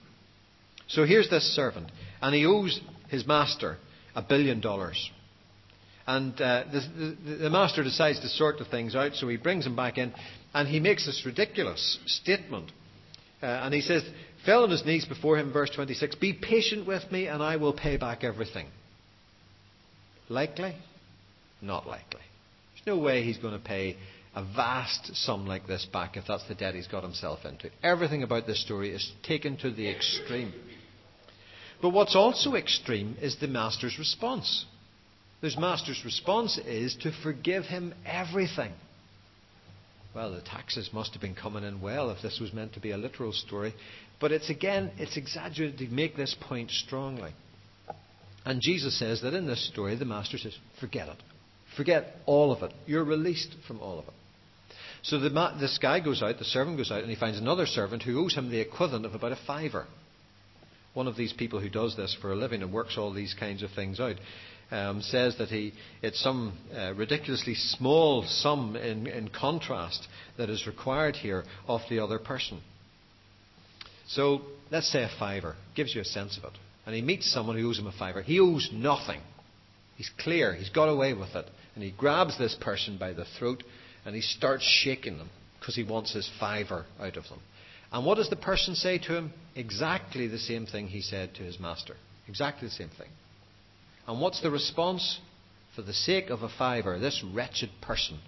So 0.89 1.05
here's 1.05 1.31
this 1.31 1.55
servant, 1.55 1.93
and 2.21 2.35
he 2.35 2.45
owes 2.45 2.81
his 3.09 3.27
master 3.27 3.77
a 4.17 4.23
billion 4.23 4.61
dollars. 4.61 5.11
And 6.07 6.39
uh, 6.41 6.65
the, 6.71 7.17
the, 7.25 7.35
the 7.45 7.51
master 7.51 7.83
decides 7.83 8.21
to 8.21 8.29
sort 8.29 8.59
the 8.59 8.67
things 8.67 8.95
out, 8.95 9.15
so 9.15 9.27
he 9.29 9.37
brings 9.37 9.67
him 9.67 9.75
back 9.75 9.97
in, 9.97 10.13
and 10.53 10.69
he 10.69 10.79
makes 10.79 11.07
this 11.07 11.23
ridiculous 11.25 11.99
statement. 12.07 12.71
Uh, 13.43 13.47
and 13.47 13.73
he 13.73 13.81
says, 13.81 14.03
fell 14.45 14.65
on 14.65 14.71
his 14.71 14.85
knees 14.85 15.07
before 15.07 15.39
him, 15.39 15.53
verse 15.53 15.71
26, 15.71 16.17
Be 16.17 16.35
patient 16.35 16.87
with 16.87 17.11
me, 17.11 17.27
and 17.27 17.43
I 17.43 17.57
will 17.57 17.73
pay 17.73 17.97
back 17.97 18.23
everything. 18.23 18.67
Likely? 20.29 20.75
Not 21.63 21.87
likely. 21.87 22.21
There's 22.75 22.97
no 22.97 23.03
way 23.03 23.23
he's 23.23 23.39
going 23.39 23.55
to 23.55 23.65
pay 23.65 23.97
a 24.35 24.43
vast 24.43 25.15
sum 25.17 25.47
like 25.47 25.67
this 25.67 25.87
back 25.91 26.17
if 26.17 26.25
that's 26.27 26.47
the 26.49 26.55
debt 26.55 26.75
he's 26.75 26.89
got 26.89 27.03
himself 27.03 27.45
into. 27.45 27.71
Everything 27.83 28.23
about 28.23 28.47
this 28.47 28.63
story 28.63 28.91
is 28.91 29.13
taken 29.23 29.57
to 29.59 29.71
the 29.71 29.89
extreme. 29.89 30.53
But 31.81 31.91
what's 31.91 32.17
also 32.17 32.55
extreme 32.55 33.17
is 33.21 33.37
the 33.37 33.47
master's 33.47 33.99
response. 33.99 34.67
His 35.45 35.59
master's 35.59 36.01
response 36.07 36.57
is 36.57 36.97
to 37.03 37.13
forgive 37.23 37.65
him 37.65 37.93
everything. 38.07 38.73
Well, 40.15 40.33
the 40.33 40.41
taxes 40.41 40.89
must 40.91 41.13
have 41.13 41.21
been 41.21 41.35
coming 41.35 41.65
in 41.65 41.83
well 41.83 42.09
if 42.09 42.23
this 42.23 42.41
was 42.41 42.55
meant 42.55 42.73
to 42.75 42.81
be 42.81 42.93
a 42.93 42.97
literal 42.97 43.33
story. 43.35 43.75
But 44.23 44.33
it's 44.33 44.49
again, 44.49 44.91
it's 44.97 45.19
exaggerated 45.19 45.77
to 45.81 45.89
make 45.89 46.17
this 46.17 46.35
point 46.41 46.71
strongly. 46.71 47.35
And 48.47 48.63
Jesus 48.63 48.99
says 48.99 49.21
that 49.21 49.35
in 49.35 49.47
this 49.47 49.69
story, 49.69 49.97
the 49.97 50.07
master 50.07 50.39
says, 50.39 50.57
forget 50.81 51.09
it. 51.09 51.23
Forget 51.77 52.17
all 52.25 52.51
of 52.51 52.63
it. 52.63 52.73
You're 52.87 53.05
released 53.05 53.55
from 53.69 53.81
all 53.81 53.99
of 53.99 54.09
it. 54.09 54.15
So 55.03 55.19
the, 55.19 55.29
this 55.61 55.77
guy 55.77 56.01
goes 56.01 56.23
out, 56.23 56.39
the 56.39 56.45
servant 56.45 56.79
goes 56.79 56.91
out, 56.91 57.03
and 57.03 57.11
he 57.11 57.17
finds 57.17 57.39
another 57.39 57.67
servant 57.67 58.03
who 58.03 58.25
owes 58.25 58.35
him 58.35 58.51
the 58.51 58.61
equivalent 58.61 59.05
of 59.05 59.15
about 59.15 59.33
a 59.33 59.39
fiver. 59.47 59.87
One 60.95 61.09
of 61.09 61.17
these 61.17 61.33
people 61.33 61.61
who 61.61 61.69
does 61.69 61.97
this 61.97 62.17
for 62.21 62.33
a 62.33 62.37
living 62.37 62.63
and 62.63 62.73
works 62.73 62.97
all 62.97 63.13
these 63.13 63.35
kinds 63.35 63.63
of 63.63 63.71
things 63.73 64.01
out 64.01 64.17
um, 64.71 65.03
says 65.03 65.37
that 65.39 65.49
he, 65.49 65.73
it's 66.03 66.21
some 66.21 66.57
uh, 66.75 66.95
ridiculously 66.95 67.55
small 67.55 68.25
sum 68.27 68.77
in, 68.77 69.07
in 69.07 69.29
contrast 69.29 70.07
that 70.39 70.51
is 70.51 70.67
required 70.67 71.17
here 71.17 71.45
of 71.67 71.81
the 71.91 71.99
other 71.99 72.19
person. 72.19 72.61
So 74.07 74.43
let's 74.71 74.91
say 74.91 75.03
a 75.03 75.11
fiver 75.19 75.57
gives 75.75 75.95
you 75.95 76.01
a 76.01 76.05
sense 76.05 76.39
of 76.39 76.45
it. 76.45 76.59
And 76.87 76.95
he 76.95 77.03
meets 77.03 77.33
someone 77.33 77.57
who 77.57 77.69
owes 77.69 77.79
him 77.79 77.87
a 77.87 77.93
fiver. 77.93 78.23
He 78.23 78.41
owes 78.41 78.69
nothing. 78.73 79.21
He's 79.97 80.11
clear. 80.19 80.55
He's 80.55 80.71
got 80.71 80.89
away 80.89 81.15
with 81.15 81.35
it. 81.35 81.47
And 81.75 81.83
he 81.83 81.91
grabs 81.91 82.39
this 82.39 82.57
person 82.61 82.99
by 82.99 83.13
the 83.13 83.25
throat 83.39 83.63
and 84.05 84.15
he 84.15 84.21
starts 84.21 84.65
shaking 84.65 85.19
them 85.19 85.31
because 85.59 85.75
he 85.75 85.83
wants 85.83 86.13
his 86.13 86.31
fiver 86.39 86.85
out 87.01 87.17
of 87.17 87.25
them. 87.25 87.41
And 87.95 88.05
what 88.05 88.17
does 88.17 88.29
the 88.29 88.35
person 88.35 88.75
say 88.75 88.99
to 88.99 89.17
him? 89.17 89.33
Exactly 89.55 90.27
the 90.27 90.37
same 90.37 90.67
thing 90.67 90.89
he 90.89 91.01
said 91.01 91.33
to 91.37 91.45
his 91.45 91.61
master. 91.61 91.95
Exactly 92.27 92.67
the 92.67 92.75
same 92.75 92.89
thing. 92.89 93.09
And 94.09 94.21
what's 94.21 94.43
the 94.43 94.51
response? 94.51 95.21
For 95.77 95.83
the 95.83 95.93
sake 95.93 96.29
of 96.29 96.43
a 96.43 96.49
fiver, 96.49 96.99
this 96.99 97.23
wretched 97.33 97.71
person 97.81 98.19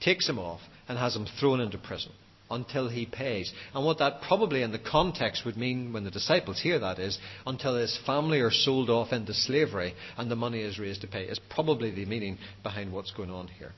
takes 0.00 0.26
him 0.26 0.38
off 0.38 0.60
and 0.88 0.98
has 0.98 1.14
him 1.14 1.26
thrown 1.38 1.60
into 1.60 1.76
prison 1.76 2.12
until 2.50 2.88
he 2.88 3.04
pays. 3.04 3.52
And 3.74 3.84
what 3.84 3.98
that 3.98 4.22
probably 4.22 4.62
in 4.62 4.72
the 4.72 4.78
context 4.78 5.44
would 5.44 5.56
mean 5.56 5.92
when 5.92 6.04
the 6.04 6.10
disciples 6.10 6.58
hear 6.58 6.78
that 6.78 6.98
is 6.98 7.18
until 7.46 7.76
his 7.76 7.98
family 8.06 8.40
are 8.40 8.50
sold 8.50 8.88
off 8.88 9.12
into 9.12 9.34
slavery 9.34 9.94
and 10.16 10.30
the 10.30 10.36
money 10.36 10.60
is 10.60 10.78
raised 10.78 11.02
to 11.02 11.06
pay, 11.06 11.24
is 11.24 11.38
probably 11.50 11.90
the 11.90 12.06
meaning 12.06 12.38
behind 12.62 12.90
what's 12.90 13.12
going 13.12 13.30
on 13.30 13.48
here. 13.48 13.72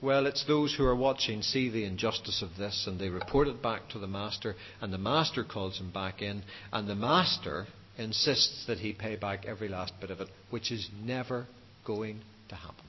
Well, 0.00 0.26
it's 0.26 0.44
those 0.44 0.74
who 0.74 0.84
are 0.84 0.94
watching 0.94 1.42
see 1.42 1.70
the 1.70 1.84
injustice 1.84 2.40
of 2.40 2.56
this 2.56 2.86
and 2.86 3.00
they 3.00 3.08
report 3.08 3.48
it 3.48 3.60
back 3.60 3.88
to 3.90 3.98
the 3.98 4.06
master, 4.06 4.54
and 4.80 4.92
the 4.92 4.98
master 4.98 5.42
calls 5.42 5.78
him 5.78 5.90
back 5.90 6.22
in, 6.22 6.44
and 6.72 6.88
the 6.88 6.94
master 6.94 7.66
insists 7.96 8.64
that 8.66 8.78
he 8.78 8.92
pay 8.92 9.16
back 9.16 9.44
every 9.44 9.68
last 9.68 9.92
bit 10.00 10.10
of 10.10 10.20
it, 10.20 10.28
which 10.50 10.70
is 10.70 10.88
never 11.02 11.46
going 11.84 12.20
to 12.48 12.54
happen. 12.54 12.84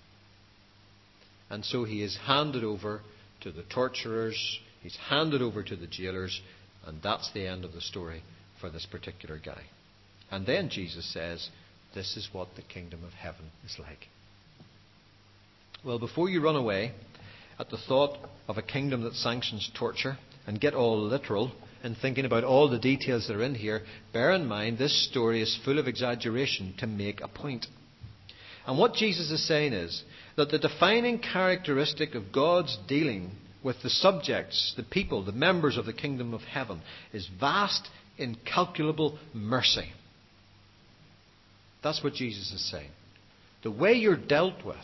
And 1.50 1.66
so 1.66 1.84
he 1.84 2.04
is 2.04 2.16
handed 2.16 2.64
over 2.64 3.02
to 3.42 3.52
the 3.52 3.64
torturers, 3.64 4.60
he's 4.84 4.96
handed 4.96 5.42
over 5.42 5.64
to 5.64 5.76
the 5.76 5.88
jailers, 5.88 6.40
and 6.86 7.02
that's 7.02 7.32
the 7.34 7.48
end 7.48 7.66
of 7.66 7.74
the 7.74 7.82
story 7.82 8.22
for 8.62 8.70
this 8.70 8.86
particular 8.86 9.40
guy. 9.44 9.64
And 10.30 10.46
then 10.46 10.70
Jesus 10.70 11.12
says, 11.12 11.50
This 11.96 12.16
is 12.16 12.30
what 12.32 12.50
the 12.56 12.62
kingdom 12.62 13.04
of 13.04 13.14
heaven 13.14 13.50
is 13.66 13.78
like. 13.80 14.10
Well, 15.86 15.98
before 15.98 16.28
you 16.28 16.42
run 16.42 16.58
away 16.58 16.92
at 17.58 17.70
the 17.70 17.78
thought 17.78 18.18
of 18.50 18.58
a 18.58 18.62
kingdom 18.62 19.04
that 19.04 19.14
sanctions 19.14 19.72
torture 19.78 20.18
and 20.46 20.60
get 20.60 20.74
all 20.74 21.02
literal, 21.02 21.52
in 21.86 21.96
thinking 21.96 22.26
about 22.26 22.44
all 22.44 22.70
the 22.70 22.80
details 22.80 23.28
that 23.28 23.38
are 23.38 23.44
in 23.44 23.56
here, 23.56 23.84
bear 24.12 24.34
in 24.34 24.46
mind 24.46 24.78
this 24.78 25.08
story 25.10 25.42
is 25.42 25.58
full 25.64 25.80
of 25.80 25.88
exaggeration 25.88 26.74
to 26.80 26.88
make 26.88 27.22
a 27.22 27.30
point. 27.30 27.66
And 28.68 28.78
what 28.78 28.94
Jesus 28.94 29.32
is 29.32 29.48
saying 29.48 29.72
is 29.72 30.04
that 30.36 30.52
the 30.52 30.60
defining 30.60 31.20
characteristic 31.20 32.14
of 32.14 32.34
God's 32.34 32.78
dealing 32.90 33.32
with 33.64 33.78
the 33.82 33.90
subjects, 33.90 34.74
the 34.76 34.84
people, 34.84 35.24
the 35.24 35.32
members 35.32 35.78
of 35.78 35.86
the 35.86 35.94
kingdom 35.94 36.34
of 36.34 36.42
heaven, 36.42 36.82
is 37.14 37.30
vast, 37.40 37.88
incalculable 38.18 39.18
mercy. 39.34 39.94
That's 41.82 42.04
what 42.04 42.14
Jesus 42.14 42.52
is 42.52 42.70
saying. 42.70 42.92
The 43.64 43.72
way 43.72 43.94
you're 43.94 44.18
dealt 44.18 44.66
with 44.66 44.76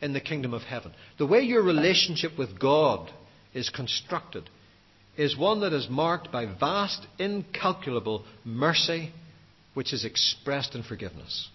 in 0.00 0.12
the 0.12 0.20
kingdom 0.20 0.54
of 0.54 0.62
heaven, 0.62 0.92
the 1.18 1.26
way 1.26 1.40
your 1.40 1.62
relationship 1.62 2.32
with 2.38 2.58
God 2.58 3.10
is 3.54 3.70
constructed, 3.70 4.48
is 5.16 5.36
one 5.36 5.60
that 5.60 5.72
is 5.72 5.88
marked 5.88 6.30
by 6.30 6.44
vast, 6.44 7.06
incalculable 7.18 8.24
mercy, 8.44 9.12
which 9.74 9.92
is 9.92 10.04
expressed 10.04 10.74
in 10.74 10.82
forgiveness. 10.82 11.48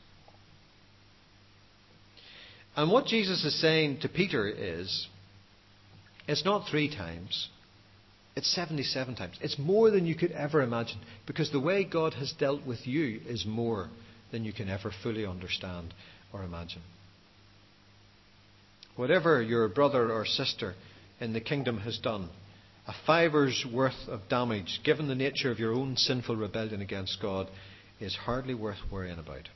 And 2.76 2.92
what 2.92 3.06
Jesus 3.06 3.44
is 3.44 3.60
saying 3.60 4.00
to 4.02 4.10
Peter 4.10 4.48
is 4.48 5.08
it's 6.28 6.46
not 6.46 6.70
three 6.70 6.90
times, 6.90 7.50
It's 8.36 8.50
77 8.56 9.16
times. 9.16 9.38
It's 9.42 9.60
more 9.60 9.92
than 9.92 10.06
you 10.06 10.16
could 10.16 10.32
ever 10.32 10.62
imagine 10.62 11.00
because 11.28 11.52
the 11.52 11.60
way 11.60 11.84
God 11.84 12.14
has 12.14 12.32
dealt 12.32 12.66
with 12.66 12.88
you 12.88 13.20
is 13.28 13.46
more 13.46 13.90
than 14.32 14.46
you 14.46 14.54
can 14.54 14.70
ever 14.70 14.92
fully 15.04 15.26
understand 15.26 15.94
or 16.32 16.44
imagine. 16.44 16.82
Whatever 18.96 19.42
your 19.42 19.68
brother 19.70 20.12
or 20.12 20.26
sister 20.26 20.76
in 21.20 21.34
the 21.34 21.42
kingdom 21.42 21.80
has 21.80 21.98
done, 22.00 22.30
a 22.88 22.94
fiver's 23.06 23.66
worth 23.72 24.08
of 24.08 24.28
damage, 24.30 24.82
given 24.84 25.08
the 25.08 25.16
nature 25.16 25.52
of 25.52 25.60
your 25.60 25.74
own 25.74 25.96
sinful 25.98 26.36
rebellion 26.36 26.82
against 26.82 27.22
God, 27.22 27.48
is 28.00 28.16
hardly 28.16 28.54
worth 28.54 28.80
worrying 28.92 29.20
about. 29.20 29.48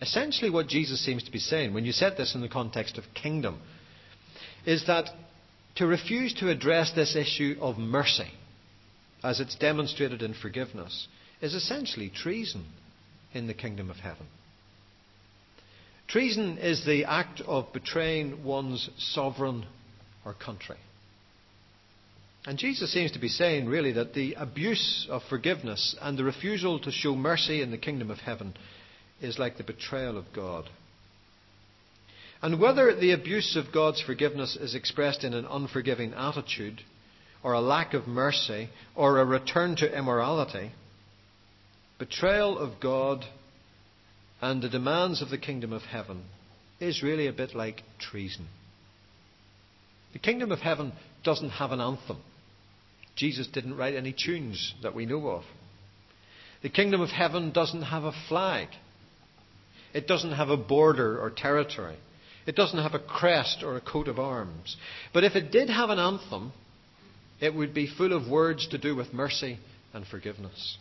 Essentially, 0.00 0.50
what 0.50 0.68
Jesus 0.68 1.04
seems 1.04 1.24
to 1.24 1.32
be 1.32 1.38
saying, 1.38 1.74
when 1.74 1.84
you 1.84 1.92
set 1.92 2.16
this 2.16 2.34
in 2.34 2.40
the 2.40 2.48
context 2.48 2.98
of 2.98 3.04
kingdom, 3.14 3.60
is 4.66 4.86
that 4.86 5.08
to 5.76 5.86
refuse 5.86 6.34
to 6.34 6.50
address 6.50 6.92
this 6.94 7.16
issue 7.16 7.56
of 7.60 7.78
mercy, 7.78 8.30
as 9.22 9.40
it's 9.40 9.56
demonstrated 9.56 10.22
in 10.22 10.34
forgiveness, 10.34 11.08
is 11.40 11.54
essentially 11.54 12.10
treason 12.10 12.64
in 13.32 13.46
the 13.46 13.54
kingdom 13.54 13.90
of 13.90 13.96
heaven. 13.96 14.26
Treason 16.08 16.56
is 16.56 16.84
the 16.86 17.04
act 17.04 17.42
of 17.42 17.72
betraying 17.72 18.42
one's 18.42 18.88
sovereign 18.96 19.66
or 20.24 20.32
country. 20.32 20.78
And 22.46 22.58
Jesus 22.58 22.92
seems 22.92 23.12
to 23.12 23.18
be 23.18 23.28
saying, 23.28 23.66
really, 23.66 23.92
that 23.92 24.14
the 24.14 24.32
abuse 24.34 25.06
of 25.10 25.22
forgiveness 25.28 25.94
and 26.00 26.16
the 26.16 26.24
refusal 26.24 26.78
to 26.80 26.90
show 26.90 27.14
mercy 27.14 27.60
in 27.60 27.70
the 27.70 27.76
kingdom 27.76 28.10
of 28.10 28.18
heaven 28.18 28.54
is 29.20 29.38
like 29.38 29.58
the 29.58 29.64
betrayal 29.64 30.16
of 30.16 30.24
God. 30.34 30.70
And 32.40 32.58
whether 32.58 32.94
the 32.94 33.12
abuse 33.12 33.54
of 33.56 33.72
God's 33.74 34.00
forgiveness 34.00 34.56
is 34.56 34.74
expressed 34.74 35.24
in 35.24 35.34
an 35.34 35.44
unforgiving 35.44 36.14
attitude, 36.14 36.80
or 37.42 37.52
a 37.52 37.60
lack 37.60 37.92
of 37.92 38.06
mercy, 38.06 38.70
or 38.94 39.18
a 39.18 39.26
return 39.26 39.76
to 39.76 39.98
immorality, 39.98 40.70
betrayal 41.98 42.58
of 42.58 42.80
God 42.80 43.26
and 44.40 44.62
the 44.62 44.68
demands 44.68 45.20
of 45.22 45.30
the 45.30 45.38
kingdom 45.38 45.72
of 45.72 45.82
heaven 45.82 46.24
is 46.80 47.02
really 47.02 47.26
a 47.26 47.32
bit 47.32 47.54
like 47.54 47.82
treason. 47.98 48.46
The 50.12 50.18
kingdom 50.18 50.52
of 50.52 50.60
heaven 50.60 50.92
doesn't 51.24 51.50
have 51.50 51.72
an 51.72 51.80
anthem. 51.80 52.18
Jesus 53.16 53.48
didn't 53.48 53.76
write 53.76 53.94
any 53.94 54.14
tunes 54.14 54.74
that 54.82 54.94
we 54.94 55.06
know 55.06 55.28
of. 55.28 55.44
The 56.62 56.68
kingdom 56.68 57.00
of 57.00 57.10
heaven 57.10 57.52
doesn't 57.52 57.82
have 57.82 58.04
a 58.04 58.12
flag. 58.28 58.68
It 59.92 60.06
doesn't 60.06 60.32
have 60.32 60.48
a 60.48 60.56
border 60.56 61.20
or 61.20 61.30
territory. 61.30 61.96
It 62.46 62.56
doesn't 62.56 62.78
have 62.78 62.94
a 62.94 62.98
crest 62.98 63.62
or 63.62 63.76
a 63.76 63.80
coat 63.80 64.08
of 64.08 64.18
arms. 64.18 64.76
But 65.12 65.24
if 65.24 65.36
it 65.36 65.52
did 65.52 65.68
have 65.68 65.90
an 65.90 65.98
anthem, 65.98 66.52
it 67.40 67.54
would 67.54 67.74
be 67.74 67.86
full 67.86 68.12
of 68.12 68.28
words 68.28 68.68
to 68.68 68.78
do 68.78 68.96
with 68.96 69.12
mercy 69.12 69.58
and 69.92 70.06
forgiveness. 70.06 70.78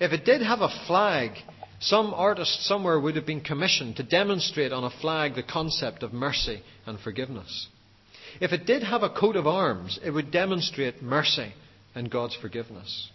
If 0.00 0.12
it 0.12 0.24
did 0.24 0.42
have 0.42 0.60
a 0.60 0.84
flag, 0.86 1.32
some 1.80 2.14
artist 2.14 2.64
somewhere 2.64 2.98
would 2.98 3.16
have 3.16 3.26
been 3.26 3.40
commissioned 3.40 3.96
to 3.96 4.02
demonstrate 4.02 4.72
on 4.72 4.84
a 4.84 4.90
flag 4.90 5.34
the 5.34 5.42
concept 5.42 6.02
of 6.02 6.12
mercy 6.12 6.62
and 6.86 6.98
forgiveness. 6.98 7.68
If 8.40 8.52
it 8.52 8.66
did 8.66 8.82
have 8.82 9.02
a 9.02 9.10
coat 9.10 9.36
of 9.36 9.46
arms, 9.46 9.98
it 10.04 10.10
would 10.10 10.30
demonstrate 10.30 11.02
mercy 11.02 11.52
and 11.94 12.10
God's 12.10 12.36
forgiveness. 12.36 13.10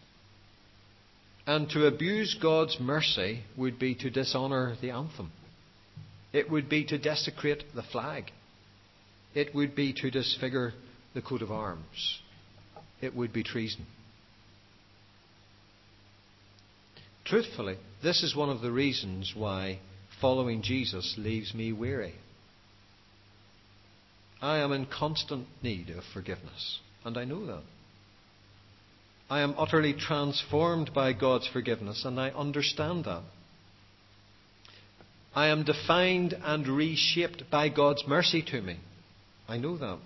And 1.45 1.69
to 1.71 1.87
abuse 1.87 2.37
God's 2.41 2.79
mercy 2.79 3.43
would 3.57 3.79
be 3.79 3.95
to 3.95 4.09
dishonour 4.09 4.75
the 4.81 4.91
anthem. 4.91 5.31
It 6.33 6.49
would 6.49 6.69
be 6.69 6.85
to 6.85 6.97
desecrate 6.97 7.63
the 7.75 7.83
flag. 7.83 8.31
It 9.33 9.53
would 9.55 9.75
be 9.75 9.93
to 10.01 10.11
disfigure 10.11 10.73
the 11.13 11.21
coat 11.21 11.41
of 11.41 11.51
arms. 11.51 12.19
It 13.01 13.15
would 13.15 13.33
be 13.33 13.43
treason. 13.43 13.85
Truthfully, 17.31 17.77
this 18.03 18.23
is 18.23 18.35
one 18.35 18.49
of 18.49 18.59
the 18.59 18.73
reasons 18.73 19.31
why 19.33 19.79
following 20.19 20.61
Jesus 20.61 21.15
leaves 21.17 21.53
me 21.53 21.71
weary. 21.71 22.13
I 24.41 24.57
am 24.57 24.73
in 24.73 24.85
constant 24.85 25.47
need 25.63 25.91
of 25.91 26.03
forgiveness, 26.13 26.81
and 27.05 27.17
I 27.17 27.23
know 27.23 27.45
that. 27.45 27.63
I 29.29 29.43
am 29.43 29.55
utterly 29.57 29.93
transformed 29.93 30.93
by 30.93 31.13
God's 31.13 31.47
forgiveness, 31.47 32.03
and 32.03 32.19
I 32.19 32.31
understand 32.31 33.05
that. 33.05 33.23
I 35.33 35.47
am 35.47 35.63
defined 35.63 36.33
and 36.43 36.67
reshaped 36.67 37.49
by 37.49 37.69
God's 37.69 38.03
mercy 38.05 38.43
to 38.51 38.61
me. 38.61 38.77
I 39.47 39.55
know 39.55 39.77
that. 39.77 39.99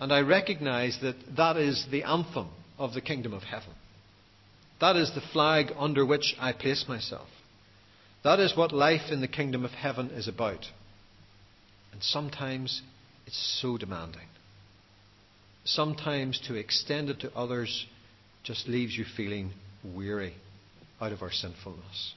And 0.00 0.14
I 0.14 0.20
recognize 0.20 0.98
that 1.02 1.16
that 1.36 1.58
is 1.58 1.86
the 1.90 2.04
anthem 2.04 2.48
of 2.78 2.94
the 2.94 3.02
kingdom 3.02 3.34
of 3.34 3.42
heaven. 3.42 3.74
That 4.80 4.96
is 4.96 5.12
the 5.14 5.20
flag 5.32 5.72
under 5.76 6.06
which 6.06 6.36
I 6.38 6.52
place 6.52 6.84
myself. 6.88 7.28
That 8.24 8.40
is 8.40 8.56
what 8.56 8.72
life 8.72 9.10
in 9.10 9.20
the 9.20 9.28
kingdom 9.28 9.64
of 9.64 9.70
heaven 9.72 10.10
is 10.10 10.28
about. 10.28 10.66
And 11.92 12.02
sometimes 12.02 12.82
it's 13.26 13.58
so 13.60 13.76
demanding. 13.76 14.28
Sometimes 15.64 16.40
to 16.46 16.54
extend 16.54 17.10
it 17.10 17.20
to 17.20 17.34
others 17.34 17.86
just 18.44 18.68
leaves 18.68 18.96
you 18.96 19.04
feeling 19.16 19.52
weary 19.84 20.34
out 21.00 21.12
of 21.12 21.22
our 21.22 21.32
sinfulness. 21.32 22.14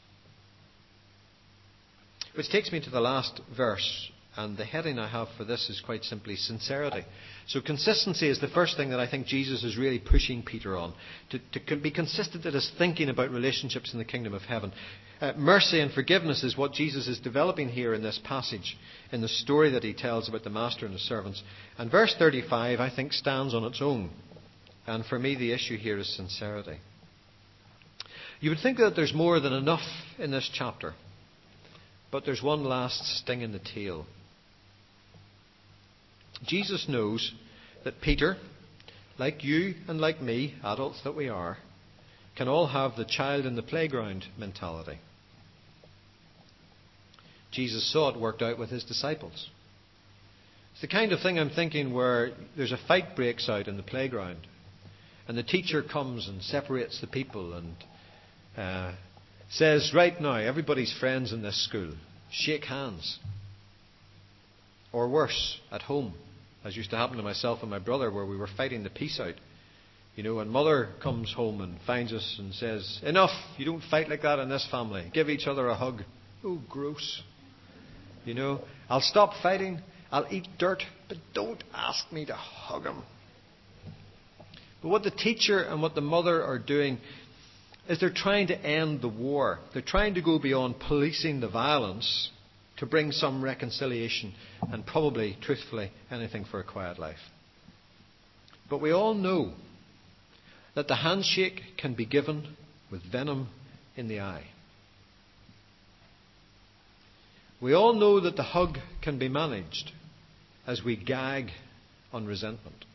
Which 2.36 2.50
takes 2.50 2.72
me 2.72 2.80
to 2.80 2.90
the 2.90 3.02
last 3.02 3.42
verse, 3.56 4.10
and 4.38 4.58
the 4.58 4.66
heading 4.66 4.98
I 4.98 5.10
have 5.10 5.28
for 5.38 5.44
this 5.44 5.70
is 5.70 5.82
quite 5.82 6.04
simply 6.04 6.38
sincerity. 6.38 7.04
So, 7.48 7.60
consistency 7.60 8.30
is 8.30 8.40
the 8.40 8.48
first 8.48 8.78
thing 8.78 8.92
that 8.92 9.00
I 9.00 9.10
think 9.10 9.28
Jesus 9.28 9.64
is 9.64 9.78
really 9.78 10.00
pushing 10.00 10.42
Peter 10.42 10.78
on 10.78 10.94
to, 11.32 11.40
to 11.68 11.76
be 11.76 11.92
consistent 11.92 12.46
in 12.46 12.54
his 12.54 12.72
thinking 12.78 13.10
about 13.10 13.32
relationships 13.32 13.92
in 13.92 14.00
the 14.00 14.06
kingdom 14.06 14.34
of 14.34 14.44
heaven. 14.44 14.72
Uh, 15.20 15.34
mercy 15.36 15.82
and 15.82 15.92
forgiveness 15.92 16.44
is 16.44 16.58
what 16.58 16.72
Jesus 16.72 17.08
is 17.08 17.20
developing 17.20 17.70
here 17.70 17.94
in 17.94 18.02
this 18.02 18.20
passage, 18.24 18.78
in 19.12 19.22
the 19.22 19.28
story 19.28 19.70
that 19.72 19.84
he 19.84 19.94
tells 19.94 20.30
about 20.30 20.44
the 20.44 20.50
master 20.50 20.86
and 20.86 20.94
his 20.94 21.04
servants. 21.04 21.44
And 21.78 21.92
verse 21.92 22.16
35, 22.18 22.80
I 22.80 22.90
think, 22.90 23.14
stands 23.14 23.54
on 23.54 23.66
its 23.66 23.82
own. 23.82 24.10
And 24.88 25.06
for 25.06 25.20
me, 25.20 25.36
the 25.36 25.52
issue 25.52 25.78
here 25.78 26.00
is 26.00 26.16
sincerity. 26.16 26.80
You 28.40 28.50
would 28.50 28.60
think 28.64 28.80
that 28.80 28.96
there's 28.96 29.14
more 29.14 29.40
than 29.40 29.54
enough 29.54 29.86
in 30.18 30.32
this 30.32 30.50
chapter, 30.52 30.94
but 32.12 32.26
there's 32.26 32.42
one 32.42 32.64
last 32.64 33.20
sting 33.20 33.42
in 33.42 33.52
the 33.52 33.60
tail. 33.60 34.08
Jesus 36.46 36.88
knows 36.88 37.34
that 37.84 38.02
Peter, 38.02 38.38
like 39.18 39.44
you 39.44 39.76
and 39.88 40.00
like 40.02 40.22
me, 40.22 40.56
adults 40.64 41.02
that 41.04 41.16
we 41.16 41.30
are, 41.30 41.58
can 42.36 42.48
all 42.48 42.68
have 42.68 42.96
the 42.96 43.06
child 43.06 43.46
in 43.46 43.56
the 43.56 43.62
playground 43.62 44.26
mentality. 44.38 44.98
Jesus 47.52 47.92
saw 47.92 48.10
it 48.10 48.20
worked 48.20 48.42
out 48.42 48.58
with 48.58 48.70
his 48.70 48.84
disciples. 48.84 49.50
It's 50.72 50.82
the 50.82 50.88
kind 50.88 51.12
of 51.12 51.20
thing 51.20 51.38
I'm 51.38 51.50
thinking 51.50 51.94
where 51.94 52.32
there's 52.56 52.72
a 52.72 52.80
fight 52.88 53.16
breaks 53.16 53.50
out 53.50 53.68
in 53.68 53.78
the 53.78 53.84
playground, 53.84 54.48
and 55.28 55.38
the 55.38 55.44
teacher 55.44 55.84
comes 55.84 56.28
and 56.28 56.42
separates 56.42 57.02
the 57.02 57.08
people 57.08 57.54
and 57.54 57.76
uh, 58.58 58.94
says, 59.52 59.92
Right 59.94 60.20
now, 60.20 60.36
everybody's 60.36 60.96
friends 60.98 61.34
in 61.34 61.42
this 61.42 61.64
school, 61.66 61.92
shake 62.32 62.64
hands. 62.64 63.20
Or 64.94 65.10
worse, 65.10 65.60
at 65.72 65.84
home, 65.84 66.14
as 66.64 66.76
used 66.76 66.92
to 66.92 66.98
happen 66.98 67.18
to 67.18 67.24
myself 67.24 67.60
and 67.62 67.70
my 67.70 67.80
brother, 67.80 68.12
where 68.12 68.26
we 68.26 68.38
were 68.38 68.50
fighting 68.56 68.84
the 68.84 68.90
peace 68.90 69.20
out. 69.20 69.36
You 70.16 70.24
know, 70.24 70.36
when 70.36 70.50
mother 70.50 70.90
comes 71.02 71.34
home 71.34 71.62
and 71.62 71.80
finds 71.88 72.12
us 72.12 72.36
and 72.38 72.54
says, 72.54 73.00
Enough, 73.04 73.32
you 73.58 73.66
don't 73.66 73.84
fight 73.90 74.10
like 74.10 74.24
that 74.24 74.40
in 74.40 74.50
this 74.50 74.68
family. 74.70 75.10
Give 75.14 75.30
each 75.30 75.48
other 75.48 75.68
a 75.68 75.76
hug. 75.76 76.04
Oh, 76.44 76.62
gross. 76.70 77.22
You 78.26 78.34
know, 78.34 78.62
I'll 78.90 79.02
stop 79.02 79.32
fighting, 79.42 79.80
I'll 80.12 80.28
eat 80.30 80.48
dirt, 80.60 80.84
but 81.08 81.18
don't 81.34 81.64
ask 81.74 82.12
me 82.12 82.26
to 82.26 82.36
hug 82.36 82.84
him. 82.84 83.02
But 84.82 84.90
what 84.90 85.04
the 85.04 85.12
teacher 85.12 85.60
and 85.60 85.82
what 85.82 85.96
the 85.96 86.02
mother 86.02 86.44
are 86.44 86.60
doing 86.60 87.00
is 87.88 88.00
they're 88.00 88.14
trying 88.14 88.48
to 88.48 88.60
end 88.60 89.02
the 89.02 89.08
war. 89.08 89.60
They're 89.74 89.82
trying 89.82 90.16
to 90.16 90.22
go 90.22 90.40
beyond 90.40 90.80
policing 90.80 91.40
the 91.40 91.50
violence 91.50 92.30
to 92.82 92.88
bring 92.88 93.12
some 93.12 93.44
reconciliation 93.44 94.34
and 94.72 94.84
probably, 94.84 95.38
truthfully, 95.40 95.92
anything 96.10 96.44
for 96.44 96.60
a 96.60 96.64
quiet 96.64 96.98
life. 96.98 97.20
But 98.72 98.82
we 98.82 98.92
all 98.92 99.14
know 99.14 99.54
that 100.74 100.88
the 100.88 100.96
handshake 100.96 101.62
can 101.78 101.94
be 101.94 102.08
given 102.08 102.58
with 102.92 103.04
venom 103.04 103.50
in 103.96 104.08
the 104.08 104.22
eye. 104.22 104.46
We 107.62 107.74
all 107.74 107.94
know 107.94 108.20
that 108.20 108.36
the 108.36 108.42
hug 108.42 108.80
can 109.04 109.20
be 109.20 109.30
managed 109.30 109.92
as 110.66 110.82
we 110.84 110.96
gag 110.96 111.52
on 112.12 112.26
resentment 112.26 112.86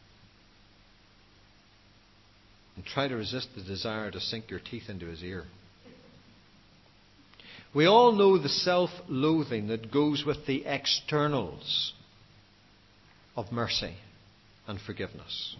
and 2.75 2.85
try 2.85 3.07
to 3.07 3.15
resist 3.15 3.51
the 3.55 3.63
desire 3.63 4.11
to 4.11 4.19
sink 4.19 4.51
your 4.51 4.59
teeth 4.59 4.89
into 4.89 5.07
his 5.07 5.23
ear. 5.23 5.45
We 7.77 7.85
all 7.85 8.13
know 8.13 8.39
the 8.39 8.49
self 8.49 8.89
loathing 9.07 9.69
that 9.69 9.93
goes 9.93 10.25
with 10.25 10.47
the 10.47 10.65
externals 10.65 11.93
of 13.37 13.53
mercy 13.53 13.97
and 14.67 14.81
forgiveness. 14.81 15.57